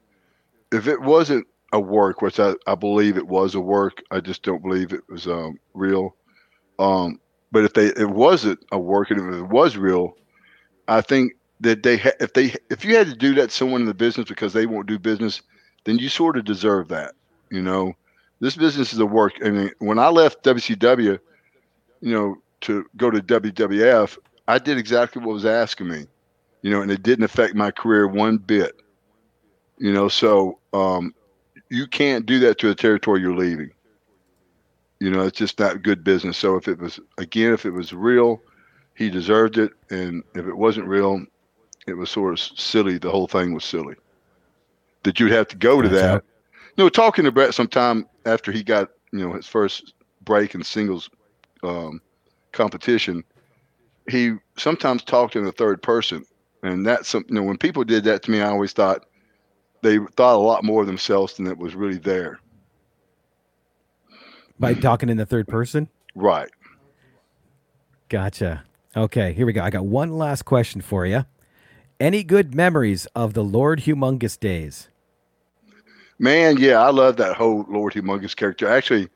if 0.73 0.87
it 0.87 1.01
wasn't 1.01 1.47
a 1.73 1.81
work 1.81 2.23
which 2.23 2.39
I, 2.39 2.55
I 2.67 2.75
believe 2.75 3.17
it 3.17 3.27
was 3.27 3.55
a 3.55 3.61
work 3.61 4.03
i 4.11 4.21
just 4.21 4.43
don't 4.43 4.63
believe 4.63 4.93
it 4.93 5.03
was 5.09 5.27
um, 5.27 5.59
real 5.73 6.15
um, 6.79 7.21
but 7.53 7.65
if 7.65 7.73
they 7.75 7.87
it 7.87 8.11
wasn't 8.11 8.61
a 8.73 8.79
work 8.79 9.11
and 9.11 9.21
if 9.21 9.41
it 9.41 9.49
was 9.49 9.77
real 9.77 10.17
i 10.89 11.01
think 11.01 11.33
that 11.61 11.83
they 11.83 11.97
ha- 11.97 12.11
if 12.21 12.33
they 12.35 12.55
if 12.71 12.85
you 12.85 12.97
had 12.97 13.07
to 13.07 13.17
do 13.17 13.35
that 13.35 13.51
to 13.51 13.55
someone 13.55 13.83
in 13.83 13.87
the 13.87 13.95
business 13.95 14.29
because 14.29 14.53
they 14.53 14.67
won't 14.67 14.87
do 14.87 14.99
business 14.99 15.43
then 15.85 15.99
you 15.99 16.09
sort 16.09 16.37
of 16.37 16.45
deserve 16.45 16.89
that 16.89 17.15
you 17.51 17.63
know 17.63 17.95
this 18.41 18.57
business 18.57 18.93
is 18.93 18.99
a 18.99 19.07
work 19.07 19.35
I 19.45 19.51
mean, 19.51 19.71
when 19.79 19.99
i 19.99 20.09
left 20.09 20.45
wcw 20.45 21.19
you 22.01 22.13
know 22.13 22.37
to 22.61 22.85
go 22.97 23.11
to 23.11 23.21
wwf 23.21 24.19
i 24.49 24.59
did 24.59 24.79
exactly 24.79 25.23
what 25.23 25.33
was 25.33 25.47
asking 25.47 25.89
me 25.89 26.07
you 26.65 26.71
know, 26.71 26.81
and 26.81 26.91
it 26.91 27.03
didn't 27.03 27.27
affect 27.27 27.55
my 27.55 27.71
career 27.71 28.09
one 28.09 28.39
bit. 28.39 28.81
You 29.77 29.93
know, 29.93 30.09
so 30.09 30.61
um, 30.73 31.15
you 31.69 31.87
can't 31.87 32.25
do 32.25 32.39
that 32.39 32.59
to 32.61 32.71
a 32.71 32.75
territory 32.75 33.21
you're 33.21 33.37
leaving. 33.37 33.71
You 34.99 35.11
know, 35.11 35.27
it's 35.27 35.37
just 35.37 35.59
not 35.59 35.83
good 35.83 36.03
business. 36.03 36.39
So 36.39 36.57
if 36.57 36.67
it 36.67 36.79
was 36.79 36.99
again, 37.19 37.53
if 37.53 37.67
it 37.67 37.71
was 37.71 37.93
real, 37.93 38.41
he 38.95 39.11
deserved 39.11 39.59
it, 39.59 39.73
and 39.91 40.25
if 40.35 40.47
it 40.47 40.57
wasn't 40.57 40.87
real, 40.87 41.23
it 41.87 41.93
was 41.93 42.09
sort 42.09 42.33
of 42.33 42.41
silly. 42.41 42.97
The 42.97 43.11
whole 43.11 43.29
thing 43.29 43.53
was 43.53 43.65
silly. 43.65 43.97
That 45.03 45.21
you'd 45.21 45.33
have 45.33 45.49
to 45.49 45.57
go 45.57 45.83
to 45.83 45.89
Gotcha. 45.91 46.01
that. 46.01 46.25
You 46.79 46.85
know, 46.85 46.89
talking 46.89 47.27
to 47.27 47.31
Bret 47.31 47.53
sometime 47.53 48.07
after 48.25 48.51
he 48.53 48.63
got 48.63 48.89
you 49.13 49.19
know 49.19 49.35
his 49.35 49.47
first 49.47 49.93
break 50.23 50.55
in 50.55 50.63
singles 50.63 51.11
um, 51.65 52.01
competition, 52.53 53.25
he 54.09 54.35
sometimes 54.57 55.03
talked 55.03 55.37
in 55.37 55.45
the 55.45 55.53
third 55.53 55.83
person 55.83 56.25
and 56.65 56.87
that's 56.87 57.09
some 57.09 57.25
you 57.29 57.35
know 57.35 57.43
when 57.43 57.57
people 57.59 57.85
did 57.85 58.05
that 58.05 58.23
to 58.23 58.31
me 58.31 58.41
i 58.41 58.49
always 58.49 58.73
thought 58.73 59.05
they 59.83 59.99
thought 60.17 60.37
a 60.37 60.39
lot 60.39 60.65
more 60.65 60.81
of 60.81 60.87
themselves 60.87 61.35
than 61.35 61.47
it 61.47 61.59
was 61.59 61.75
really 61.75 61.99
there 61.99 62.39
By 64.59 64.75
talking 64.75 65.09
in 65.09 65.17
the 65.17 65.27
third 65.27 65.47
person? 65.49 65.89
right 66.15 66.51
Gotcha. 68.11 68.63
Okay, 68.97 69.33
here 69.33 69.45
we 69.47 69.53
go. 69.53 69.63
I 69.63 69.71
got 69.71 69.87
one 69.87 70.13
last 70.19 70.45
question 70.45 70.81
for 70.81 71.05
you. 71.05 71.25
Any 71.99 72.23
good 72.23 72.55
memories 72.55 73.07
of 73.17 73.33
the 73.35 73.43
Lord 73.43 73.81
Humongous 73.81 74.39
days? 74.39 74.89
man 76.21 76.57
yeah 76.59 76.81
i 76.81 76.91
love 76.91 77.17
that 77.17 77.35
whole 77.35 77.67
lord 77.69 77.93
humongous 77.93 78.37
character 78.37 78.69
actually 78.69 79.09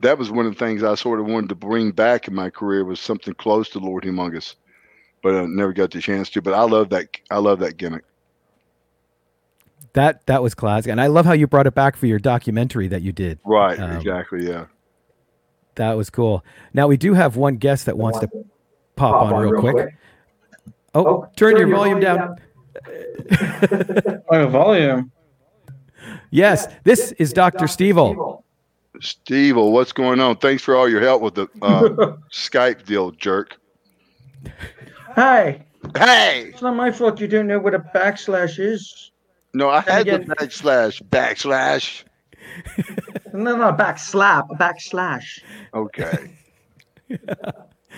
that 0.00 0.18
was 0.18 0.30
one 0.30 0.46
of 0.46 0.52
the 0.52 0.58
things 0.58 0.82
i 0.82 0.94
sort 0.94 1.20
of 1.20 1.26
wanted 1.26 1.48
to 1.48 1.54
bring 1.54 1.90
back 1.92 2.26
in 2.28 2.34
my 2.34 2.50
career 2.50 2.84
was 2.84 3.00
something 3.00 3.34
close 3.34 3.68
to 3.68 3.78
lord 3.78 4.02
humongous 4.04 4.54
but 5.22 5.34
i 5.34 5.44
never 5.46 5.72
got 5.72 5.90
the 5.90 6.00
chance 6.00 6.28
to 6.30 6.40
but 6.42 6.54
i 6.54 6.62
love 6.62 6.88
that 6.90 7.06
i 7.30 7.38
love 7.38 7.58
that 7.60 7.76
gimmick 7.76 8.04
That 9.94 10.24
that 10.26 10.40
was 10.42 10.54
classic, 10.54 10.90
and 10.92 11.00
I 11.00 11.08
love 11.08 11.26
how 11.26 11.32
you 11.32 11.46
brought 11.48 11.66
it 11.66 11.74
back 11.74 11.96
for 11.96 12.06
your 12.06 12.20
documentary 12.20 12.86
that 12.88 13.02
you 13.02 13.10
did. 13.12 13.40
right 13.44 13.78
Um, 13.78 13.90
exactly 13.96 14.46
yeah 14.46 14.66
That 15.74 15.96
was 15.96 16.10
cool. 16.10 16.44
Now 16.72 16.86
we 16.86 16.96
do 16.96 17.14
have 17.14 17.36
one 17.36 17.56
guest 17.56 17.86
that 17.86 17.96
wants 17.98 18.20
to 18.20 18.28
pop, 18.94 19.32
on, 19.32 19.34
real, 19.48 19.60
quick. 19.60 19.94
Oh, 20.94 21.26
turn, 21.36 21.56
your, 21.56 21.68
volume, 21.68 22.00
down. 22.00 22.36
Oh, 24.30 24.46
volume. 24.60 25.10
Yes, 26.30 26.66
this 26.84 27.12
is 27.12 27.32
Dr. 27.32 27.66
Stevel. 27.66 28.42
Steve 29.00 29.56
what's 29.56 29.92
going 29.92 30.20
on? 30.20 30.36
Thanks 30.36 30.62
for 30.62 30.76
all 30.76 30.88
your 30.88 31.00
help 31.00 31.22
with 31.22 31.34
the 31.34 31.48
uh, 31.62 31.88
skype 32.32 32.84
deal 32.84 33.10
jerk. 33.12 33.56
Hi. 35.14 35.64
hey. 35.96 36.50
It's 36.52 36.62
not 36.62 36.76
my 36.76 36.90
fault 36.90 37.20
you 37.20 37.28
don't 37.28 37.46
know 37.46 37.58
what 37.58 37.74
a 37.74 37.80
backslash 37.80 38.58
is. 38.58 39.10
no 39.54 39.68
i 39.68 39.80
had 39.80 40.06
the 40.06 40.18
backslash. 40.20 41.02
Backslash. 41.04 42.04
No, 43.32 43.54
no, 43.54 43.68
a 43.68 43.72
backslap, 43.72 44.48
a 44.50 44.56
backslash. 44.56 45.40
okay. 45.72 46.32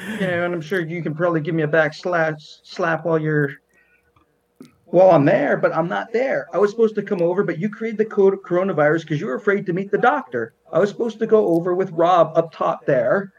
You 0.09 0.21
know, 0.21 0.45
and 0.47 0.55
I'm 0.55 0.63
sure 0.63 0.81
you 0.81 1.03
can 1.03 1.15
probably 1.15 1.43
give 1.43 1.55
me 1.55 1.65
a 1.65 1.69
backslash 1.69 2.61
slap 2.63 3.05
while 3.05 3.19
you're 3.19 3.61
while 4.93 5.11
I'm 5.11 5.25
there, 5.25 5.57
but 5.57 5.75
I'm 5.75 5.89
not 5.89 6.13
there. 6.13 6.47
I 6.53 6.59
was 6.59 6.71
supposed 6.71 6.95
to 6.97 7.03
come 7.03 7.23
over, 7.23 7.43
but 7.43 7.59
you 7.59 7.71
created 7.71 7.97
the 7.99 8.05
co- 8.05 8.37
coronavirus 8.37 9.01
because 9.01 9.21
you 9.21 9.27
were 9.27 9.37
afraid 9.37 9.65
to 9.67 9.73
meet 9.73 9.91
the 9.91 9.97
doctor. 9.97 10.55
I 10.71 10.79
was 10.79 10.91
supposed 10.91 11.19
to 11.21 11.27
go 11.27 11.47
over 11.49 11.75
with 11.75 11.91
Rob 11.93 12.33
up 12.37 12.53
top 12.53 12.85
there. 12.85 13.33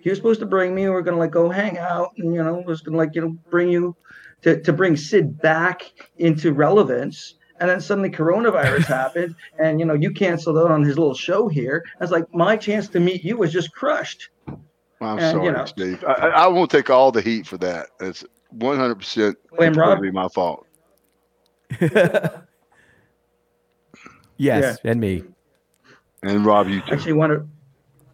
He 0.00 0.10
was 0.10 0.18
supposed 0.18 0.40
to 0.40 0.46
bring 0.46 0.74
me. 0.74 0.82
We 0.88 0.94
are 0.94 1.02
gonna 1.02 1.16
like 1.18 1.30
go 1.30 1.48
hang 1.48 1.78
out, 1.78 2.12
and 2.18 2.34
you 2.34 2.42
know, 2.42 2.60
was 2.66 2.80
gonna 2.80 2.96
like 2.96 3.14
you 3.14 3.20
know 3.22 3.36
bring 3.50 3.68
you 3.68 3.94
to 4.42 4.60
to 4.60 4.72
bring 4.72 4.96
Sid 4.96 5.40
back 5.40 5.92
into 6.18 6.52
relevance. 6.52 7.34
And 7.58 7.70
then 7.70 7.80
suddenly 7.80 8.10
coronavirus 8.10 8.84
happened, 8.86 9.36
and 9.60 9.78
you 9.78 9.86
know 9.86 9.94
you 9.94 10.10
canceled 10.10 10.58
out 10.58 10.72
on 10.72 10.82
his 10.82 10.98
little 10.98 11.14
show 11.14 11.46
here. 11.46 11.84
I 12.00 12.04
was 12.04 12.10
like, 12.10 12.24
my 12.34 12.56
chance 12.56 12.88
to 12.88 13.00
meet 13.00 13.22
you 13.24 13.36
was 13.36 13.52
just 13.52 13.72
crushed. 13.72 14.30
I'm 15.00 15.18
And, 15.18 15.42
you 15.44 15.50
sorry, 15.50 15.52
know. 15.52 15.64
Steve. 15.66 16.04
I, 16.04 16.12
I 16.12 16.46
won't 16.48 16.70
take 16.70 16.90
all 16.90 17.12
the 17.12 17.22
heat 17.22 17.46
for 17.46 17.58
that. 17.58 17.90
It's 18.00 18.24
100 18.50 18.94
percent 18.96 19.38
completely 19.56 20.10
my 20.10 20.28
fault. 20.28 20.65
Yes, 24.38 24.78
and 24.84 25.00
me. 25.00 25.24
And 26.22 26.44
Rob, 26.44 26.68
you 26.68 26.80
too. 26.82 26.92
Actually, 26.92 27.14
want 27.14 27.32
to, 27.32 27.46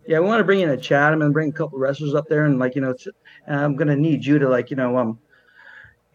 yeah, 0.06 0.20
we 0.20 0.26
want 0.26 0.40
to 0.40 0.44
bring 0.44 0.60
in 0.60 0.70
a 0.70 0.76
chat. 0.76 1.12
I'm 1.12 1.18
gonna 1.18 1.32
bring 1.32 1.48
a 1.50 1.52
couple 1.52 1.78
wrestlers 1.78 2.14
up 2.14 2.28
there, 2.28 2.44
and 2.44 2.58
like 2.58 2.74
you 2.76 2.80
know, 2.80 2.90
it's, 2.90 3.08
I'm 3.48 3.74
gonna 3.76 3.96
need 3.96 4.24
you 4.24 4.38
to 4.38 4.48
like 4.48 4.70
you 4.70 4.76
know 4.76 4.96
um 4.96 5.18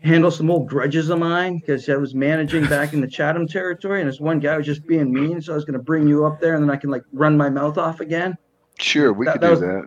handle 0.02 0.30
some 0.32 0.50
old 0.50 0.70
grudges 0.70 1.10
of 1.10 1.20
mine 1.20 1.58
because 1.58 1.90
I 1.90 1.96
was 1.96 2.14
managing 2.16 2.66
back 2.70 2.94
in 2.94 3.02
the 3.02 3.08
Chatham 3.08 3.48
territory, 3.48 4.00
and 4.02 4.10
this 4.10 4.20
one 4.20 4.40
guy 4.40 4.56
was 4.58 4.66
just 4.66 4.86
being 4.88 5.12
mean. 5.12 5.42
So 5.42 5.52
I 5.52 5.56
was 5.56 5.66
gonna 5.66 5.80
bring 5.80 6.08
you 6.08 6.26
up 6.26 6.40
there, 6.40 6.56
and 6.56 6.64
then 6.64 6.70
I 6.70 6.78
can 6.78 6.90
like 6.90 7.04
run 7.12 7.36
my 7.36 7.50
mouth 7.50 7.78
off 7.78 8.00
again. 8.00 8.38
Sure, 8.80 9.12
we 9.12 9.26
that- 9.26 9.34
could 9.34 9.42
that 9.42 9.48
do 9.48 9.52
was- 9.52 9.60
that. 9.62 9.86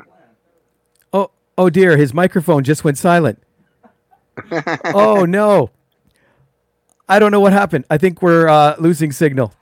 Oh, 1.15 1.31
oh 1.57 1.71
dear, 1.71 1.97
his 1.97 2.13
microphone 2.13 2.63
just 2.63 2.85
went 2.85 2.99
silent. 2.99 3.39
oh 4.95 5.25
no. 5.25 5.71
I 7.11 7.19
don't 7.19 7.33
know 7.33 7.41
what 7.41 7.53
happened. 7.53 7.85
I 7.91 7.99
think 7.99 8.23
we're 8.23 8.49
uh, 8.49 8.77
losing 8.79 9.13
signal. 9.13 9.53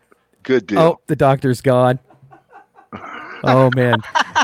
Good 0.42 0.66
deal. 0.66 0.78
Oh, 0.78 1.00
the 1.06 1.16
doctor's 1.16 1.60
gone. 1.60 1.98
Oh 3.44 3.70
man. 3.74 3.96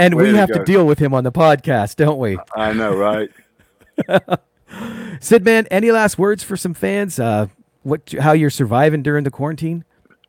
And 0.00 0.14
Way 0.14 0.24
we 0.24 0.30
to 0.30 0.38
have 0.38 0.50
to 0.52 0.64
deal 0.64 0.86
with 0.86 0.98
him 0.98 1.12
on 1.12 1.24
the 1.24 1.32
podcast, 1.32 1.96
don't 1.96 2.18
we? 2.18 2.38
I 2.56 2.72
know, 2.72 2.96
right? 2.96 3.28
Sid 5.20 5.44
man, 5.44 5.66
any 5.70 5.92
last 5.92 6.18
words 6.18 6.42
for 6.42 6.56
some 6.56 6.72
fans? 6.72 7.18
Uh, 7.18 7.48
what 7.82 8.14
how 8.18 8.32
you're 8.32 8.48
surviving 8.48 9.02
during 9.02 9.24
the 9.24 9.30
quarantine? 9.30 9.84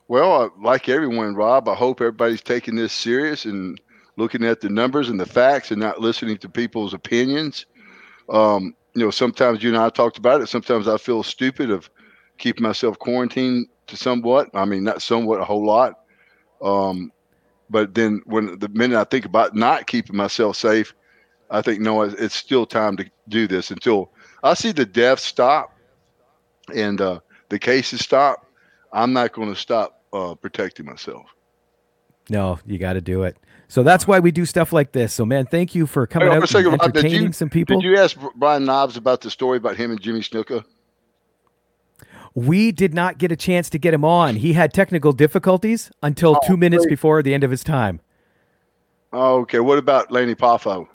Well, 0.10 0.42
uh, 0.42 0.50
like 0.62 0.90
everyone, 0.90 1.36
Rob, 1.36 1.70
I 1.70 1.76
hope 1.76 2.02
everybody's 2.02 2.42
taking 2.42 2.76
this 2.76 2.92
serious 2.92 3.46
and 3.46 3.80
looking 4.18 4.44
at 4.44 4.60
the 4.60 4.68
numbers 4.68 5.08
and 5.08 5.18
the 5.18 5.26
facts 5.26 5.72
and 5.72 5.80
not 5.80 6.02
listening 6.02 6.38
to 6.40 6.50
people's 6.50 6.94
opinions. 6.94 7.66
Um, 8.28 8.76
you 8.94 9.04
know, 9.04 9.12
sometimes 9.12 9.64
you 9.64 9.70
and 9.70 9.78
I 9.78 9.90
talked 9.90 10.18
about 10.18 10.42
it. 10.42 10.48
Sometimes 10.48 10.88
I 10.88 10.98
feel 10.98 11.24
stupid 11.24 11.72
of 11.72 11.90
keeping 12.38 12.64
myself 12.64 13.00
quarantined 13.00 13.68
to 13.88 13.98
somewhat. 13.98 14.50
I 14.54 14.66
mean, 14.66 14.84
not 14.84 15.02
somewhat, 15.02 15.40
a 15.42 15.46
whole 15.46 15.66
lot. 15.66 16.00
Um, 16.62 17.12
but 17.70 17.94
then 17.94 18.22
when 18.26 18.60
the 18.60 18.70
minute 18.70 18.98
I 18.98 19.06
think 19.06 19.26
about 19.26 19.56
not 19.56 19.88
keeping 19.88 20.16
myself 20.16 20.58
safe, 20.58 20.94
I 21.50 21.62
think 21.62 21.82
no, 21.82 22.02
it's 22.02 22.36
still 22.36 22.66
time 22.66 22.98
to 22.98 23.10
do 23.28 23.48
this 23.48 23.72
until 23.72 24.12
I 24.44 24.54
see 24.54 24.72
the 24.72 24.86
deaths 24.86 25.24
stop 25.24 25.78
and 26.74 27.00
uh, 27.00 27.20
the 27.50 27.60
cases 27.60 28.02
stop. 28.02 28.46
I'm 28.94 29.14
not 29.14 29.32
going 29.32 29.50
to 29.54 29.60
stop 29.60 30.02
uh, 30.12 30.36
protecting 30.36 30.86
myself. 30.86 31.26
No, 32.30 32.60
you 32.66 32.78
got 32.78 32.94
to 32.94 33.02
do 33.02 33.24
it. 33.24 33.38
So 33.72 33.84
that's 33.84 34.06
why 34.06 34.20
we 34.20 34.32
do 34.32 34.46
stuff 34.46 34.74
like 34.74 34.92
this. 34.92 35.14
So 35.14 35.24
man, 35.26 35.46
thank 35.46 35.74
you 35.74 35.88
for 35.88 36.06
coming 36.06 36.28
Hey, 36.28 36.36
out 36.36 36.40
for 36.42 36.44
a 36.44 36.48
second, 36.50 36.74
and 36.74 36.82
did 36.82 36.88
entertaining 36.98 37.28
you- 37.28 37.32
some 37.32 37.50
people. 37.50 37.80
Did 37.80 37.88
you 37.90 37.98
ask 37.98 38.18
Brian 38.36 38.66
Knobbs 38.66 38.98
about 38.98 39.22
the 39.22 39.30
story 39.32 39.56
about 39.56 39.78
him 39.78 39.92
and 39.92 40.02
Jimmy 40.02 40.20
Snuka? 40.20 40.66
We 42.36 42.74
did 42.74 42.94
not 42.94 43.18
get 43.18 43.32
a 43.32 43.38
chance 43.38 43.70
to 43.70 43.80
get 43.80 43.94
him 43.94 44.04
on. 44.04 44.36
He 44.36 44.52
had 44.54 44.74
technical 44.74 45.14
difficulties 45.14 45.90
until 46.04 46.36
Oh, 46.36 46.46
two 46.46 46.58
minutes 46.58 46.84
great. 46.84 46.90
before 46.92 47.24
the 47.24 47.34
end 47.34 47.46
of 47.46 47.52
his 47.52 47.64
time. 47.64 48.02
Oh, 49.14 49.40
okay. 49.44 49.62
What 49.62 49.78
about 49.78 50.12
Laney 50.12 50.36
Poffo? 50.36 50.88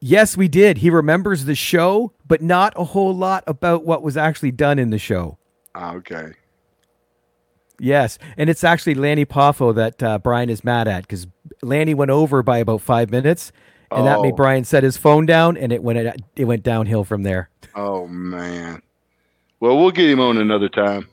Yes, 0.00 0.36
we 0.36 0.48
did. 0.48 0.78
He 0.78 0.90
remembers 0.90 1.46
the 1.46 1.54
show, 1.54 2.12
but 2.28 2.42
not 2.42 2.74
a 2.76 2.84
whole 2.84 3.14
lot 3.16 3.42
about 3.46 3.86
what 3.86 4.02
was 4.02 4.18
actually 4.18 4.52
done 4.52 4.78
in 4.78 4.90
the 4.90 4.98
show. 4.98 5.38
Ah, 5.74 5.94
okay. 5.94 6.32
Yes, 7.82 8.18
and 8.36 8.50
it's 8.50 8.62
actually 8.62 8.94
Lanny 8.94 9.24
Poffo 9.24 9.74
that 9.74 10.02
uh, 10.02 10.18
Brian 10.18 10.50
is 10.50 10.62
mad 10.62 10.86
at 10.86 11.04
because 11.04 11.26
Lanny 11.62 11.94
went 11.94 12.10
over 12.10 12.42
by 12.42 12.58
about 12.58 12.80
five 12.80 13.10
minutes, 13.10 13.52
and 13.90 14.06
that 14.06 14.20
made 14.22 14.32
Oh. 14.32 14.36
Brian 14.36 14.64
set 14.64 14.82
his 14.82 14.96
phone 14.96 15.26
down, 15.26 15.56
and 15.56 15.72
it 15.72 15.82
went 15.82 15.98
it 16.36 16.44
went 16.44 16.62
downhill 16.62 17.04
from 17.04 17.22
there. 17.22 17.50
Oh 17.74 18.06
man. 18.06 18.82
Well, 19.60 19.76
we'll 19.78 19.90
get 19.90 20.08
him 20.08 20.20
on 20.20 20.38
another 20.38 20.68
time. 20.70 21.06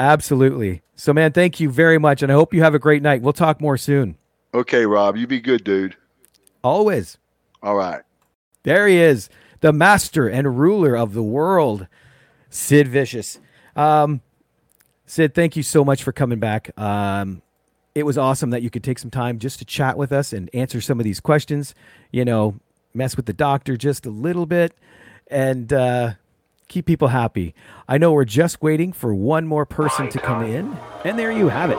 Absolutely. 0.00 0.82
So, 0.96 1.12
man, 1.12 1.32
thank 1.32 1.60
you 1.60 1.70
very 1.70 1.98
much, 1.98 2.22
and 2.22 2.32
I 2.32 2.34
hope 2.34 2.52
you 2.52 2.62
have 2.62 2.74
a 2.74 2.78
great 2.78 3.02
night. 3.02 3.22
We'll 3.22 3.32
talk 3.32 3.60
more 3.60 3.76
soon. 3.76 4.16
Okay, 4.54 4.86
Rob. 4.86 5.16
You 5.16 5.26
be 5.26 5.40
good, 5.40 5.62
dude. 5.64 5.96
Always. 6.64 7.18
All 7.62 7.76
right. 7.76 8.02
There 8.64 8.88
he 8.88 8.96
is, 8.96 9.28
the 9.60 9.72
master 9.72 10.28
and 10.28 10.58
ruler 10.58 10.96
of 10.96 11.14
the 11.14 11.22
world, 11.22 11.86
Sid 12.50 12.88
Vicious. 12.88 13.38
Um, 13.76 14.20
Sid, 15.06 15.34
thank 15.34 15.56
you 15.56 15.62
so 15.62 15.84
much 15.84 16.02
for 16.02 16.12
coming 16.12 16.38
back. 16.40 16.70
Um, 16.78 17.42
it 17.98 18.06
was 18.06 18.16
awesome 18.16 18.50
that 18.50 18.62
you 18.62 18.70
could 18.70 18.84
take 18.84 18.98
some 18.98 19.10
time 19.10 19.38
just 19.38 19.58
to 19.58 19.64
chat 19.64 19.98
with 19.98 20.12
us 20.12 20.32
and 20.32 20.48
answer 20.54 20.80
some 20.80 21.00
of 21.00 21.04
these 21.04 21.20
questions. 21.20 21.74
You 22.12 22.24
know, 22.24 22.60
mess 22.94 23.16
with 23.16 23.26
the 23.26 23.32
doctor 23.32 23.76
just 23.76 24.06
a 24.06 24.10
little 24.10 24.46
bit 24.46 24.72
and 25.30 25.72
uh, 25.72 26.12
keep 26.68 26.86
people 26.86 27.08
happy. 27.08 27.54
I 27.88 27.98
know 27.98 28.12
we're 28.12 28.24
just 28.24 28.62
waiting 28.62 28.92
for 28.92 29.14
one 29.14 29.46
more 29.46 29.66
person 29.66 30.08
to 30.10 30.18
come 30.18 30.44
in, 30.44 30.76
and 31.04 31.18
there 31.18 31.32
you 31.32 31.48
have 31.48 31.70
it. 31.70 31.78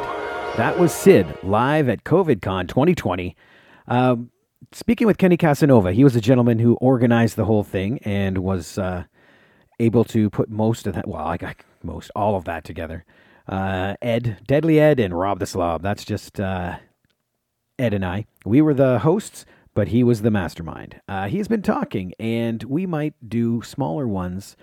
That 0.58 0.78
was 0.78 0.94
Sid 0.94 1.38
live 1.44 1.88
at 1.90 2.04
COVIDCon 2.04 2.68
2020. 2.68 3.36
Um, 3.88 4.32
speaking 4.72 5.08
with 5.08 5.18
Kenny 5.18 5.38
Casanova, 5.38 5.94
he 5.94 6.04
was 6.04 6.16
a 6.16 6.22
gentleman 6.22 6.60
who 6.60 6.76
organized 6.76 7.36
the 7.36 7.46
whole 7.46 7.64
thing 7.64 8.00
and 8.00 8.40
was 8.40 8.78
uh, 8.78 9.06
able 9.80 10.04
to 10.06 10.30
put 10.30 10.50
most 10.50 10.86
of 10.86 10.96
that, 10.96 11.08
well, 11.08 11.26
I 11.26 11.38
got 11.38 11.56
most, 11.84 12.12
all 12.16 12.36
of 12.36 12.46
that 12.46 12.64
together. 12.64 13.06
Uh, 13.50 13.96
Ed, 14.02 14.38
Deadly 14.48 14.80
Ed, 14.80 15.00
and 15.00 15.18
Rob 15.18 15.40
the 15.40 15.48
Slob. 15.48 15.82
That's 15.82 16.06
just 16.06 16.40
uh, 16.40 16.78
Ed 17.80 17.94
and 17.96 18.06
I. 18.06 18.26
We 18.46 18.62
were 18.62 18.76
the 18.76 19.00
hosts, 19.00 19.44
but 19.74 19.88
he 19.88 20.04
was 20.04 20.22
the 20.22 20.30
mastermind. 20.30 21.02
Uh, 21.08 21.28
he's 21.28 21.48
been 21.48 21.64
talking, 21.64 22.14
and 22.20 22.62
we 22.64 22.86
might 22.86 23.16
do 23.28 23.64
smaller 23.64 24.08
ones, 24.08 24.56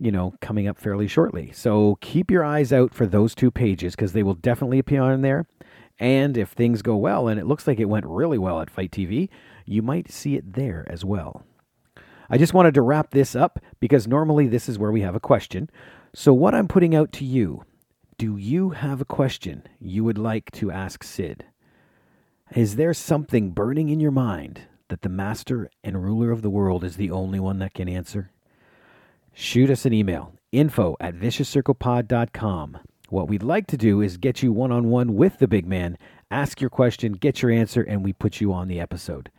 you 0.00 0.10
know, 0.10 0.34
coming 0.40 0.66
up 0.66 0.76
fairly 0.76 1.06
shortly. 1.06 1.52
So 1.52 1.98
keep 2.00 2.32
your 2.32 2.44
eyes 2.44 2.72
out 2.72 2.92
for 2.94 3.06
those 3.06 3.34
two 3.34 3.52
pages 3.52 3.94
because 3.94 4.12
they 4.12 4.24
will 4.24 4.34
definitely 4.34 4.80
appear 4.80 5.02
on 5.02 5.22
there. 5.22 5.46
And 6.00 6.36
if 6.36 6.48
things 6.48 6.82
go 6.82 6.96
well, 6.96 7.28
and 7.28 7.38
it 7.38 7.46
looks 7.46 7.66
like 7.68 7.78
it 7.78 7.84
went 7.84 8.06
really 8.06 8.38
well 8.38 8.60
at 8.60 8.70
Fight 8.70 8.90
TV, 8.90 9.28
you 9.66 9.82
might 9.82 10.10
see 10.10 10.34
it 10.34 10.54
there 10.54 10.84
as 10.88 11.04
well. 11.04 11.44
I 12.28 12.38
just 12.38 12.54
wanted 12.54 12.74
to 12.74 12.82
wrap 12.82 13.10
this 13.10 13.36
up 13.36 13.60
because 13.78 14.08
normally 14.08 14.48
this 14.48 14.68
is 14.68 14.78
where 14.78 14.90
we 14.90 15.02
have 15.02 15.14
a 15.14 15.20
question. 15.20 15.68
So, 16.14 16.32
what 16.32 16.54
I'm 16.54 16.68
putting 16.68 16.94
out 16.94 17.12
to 17.12 17.24
you 17.24 17.64
do 18.20 18.36
you 18.36 18.68
have 18.68 19.00
a 19.00 19.06
question 19.06 19.62
you 19.80 20.04
would 20.04 20.18
like 20.18 20.50
to 20.50 20.70
ask 20.70 21.02
Sid? 21.02 21.46
Is 22.54 22.76
there 22.76 22.92
something 22.92 23.52
burning 23.52 23.88
in 23.88 23.98
your 23.98 24.10
mind 24.10 24.60
that 24.88 25.00
the 25.00 25.08
master 25.08 25.70
and 25.82 26.04
ruler 26.04 26.30
of 26.30 26.42
the 26.42 26.50
world 26.50 26.84
is 26.84 26.96
the 26.96 27.10
only 27.10 27.40
one 27.40 27.60
that 27.60 27.72
can 27.72 27.88
answer? 27.88 28.30
Shoot 29.32 29.70
us 29.70 29.86
an 29.86 29.94
email 29.94 30.34
info 30.52 30.98
at 31.00 31.14
viciouscirclepod.com. 31.14 32.78
What 33.08 33.28
we'd 33.28 33.42
like 33.42 33.66
to 33.68 33.78
do 33.78 34.02
is 34.02 34.18
get 34.18 34.42
you 34.42 34.52
one 34.52 34.70
on 34.70 34.90
one 34.90 35.14
with 35.14 35.38
the 35.38 35.48
big 35.48 35.66
man, 35.66 35.96
ask 36.30 36.60
your 36.60 36.68
question, 36.68 37.14
get 37.14 37.40
your 37.40 37.50
answer, 37.50 37.80
and 37.80 38.04
we 38.04 38.12
put 38.12 38.38
you 38.38 38.52
on 38.52 38.68
the 38.68 38.80
episode. 38.80 39.30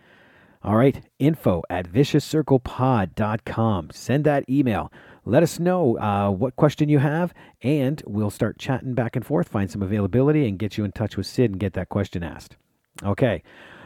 All 0.64 0.76
right, 0.76 1.06
info 1.20 1.62
at 1.70 1.88
viciouscirclepod.com. 1.88 3.90
Send 3.92 4.24
that 4.24 4.50
email. 4.50 4.92
Let 5.26 5.44
us 5.44 5.60
know 5.60 6.00
uh, 6.00 6.32
what 6.32 6.56
question 6.56 6.90
you 6.90 6.98
have, 6.98 7.34
and 7.62 8.02
we'll 8.08 8.32
start 8.32 8.58
chatting 8.58 8.96
back 8.96 9.16
and 9.16 9.24
forth, 9.26 9.48
find 9.48 9.70
some 9.70 9.84
availability, 9.84 10.48
and 10.48 10.58
get 10.58 10.78
you 10.78 10.84
in 10.84 10.92
touch 10.92 11.16
with 11.16 11.28
Sid 11.28 11.52
and 11.52 11.60
get 11.60 11.74
that 11.74 11.90
question 11.90 12.24
asked. 12.24 12.58
Okay, 13.04 13.44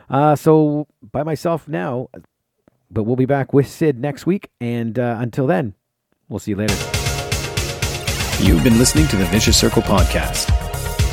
uh, 0.09 0.35
so 0.35 0.87
by 1.11 1.23
myself 1.23 1.67
now, 1.67 2.09
but 2.89 3.03
we'll 3.03 3.17
be 3.17 3.25
back 3.25 3.53
with 3.53 3.67
Sid 3.67 3.99
next 3.99 4.25
week, 4.25 4.49
and 4.61 4.97
uh, 4.97 5.17
until 5.19 5.45
then, 5.45 5.73
we'll 6.29 6.39
see 6.39 6.51
you 6.51 6.57
later. 6.57 6.75
You've 8.41 8.63
been 8.63 8.77
listening 8.77 9.07
to 9.07 9.17
the 9.17 9.25
Vicious 9.25 9.57
Circle 9.57 9.81
podcast. 9.81 10.49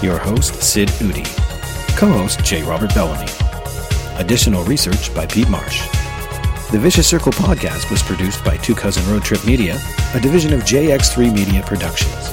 Your 0.03 0.19
host, 0.19 0.63
Sid 0.63 0.89
Eudy. 0.89 1.25
Co 1.97 2.09
host, 2.09 2.45
J. 2.45 2.63
Robert 2.63 2.95
Bellamy. 2.95 3.31
Additional 4.19 4.65
research 4.65 5.13
by 5.15 5.27
Pete 5.27 5.49
Marsh. 5.49 6.02
The 6.73 6.79
Vicious 6.79 7.07
Circle 7.07 7.33
podcast 7.33 7.91
was 7.91 8.03
produced 8.03 8.43
by 8.47 8.57
Two 8.57 8.75
Cousin 8.75 9.07
Road 9.13 9.23
Trip 9.23 9.45
Media, 9.45 9.79
a 10.15 10.21
division 10.21 10.55
of 10.55 10.63
JX3 10.63 11.31
Media 11.31 11.63
Productions. 11.67 12.33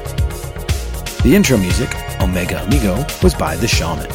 The 1.23 1.35
intro 1.35 1.57
music, 1.57 1.93
Omega 2.21 2.63
Amigo, 2.63 3.05
was 3.21 3.35
by 3.35 3.57
The 3.57 3.67
Shaman. 3.67 4.09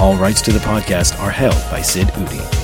All 0.00 0.16
rights 0.16 0.42
to 0.42 0.52
the 0.52 0.58
podcast 0.58 1.16
are 1.20 1.30
held 1.30 1.54
by 1.70 1.80
Sid 1.80 2.08
Eudy. 2.08 2.63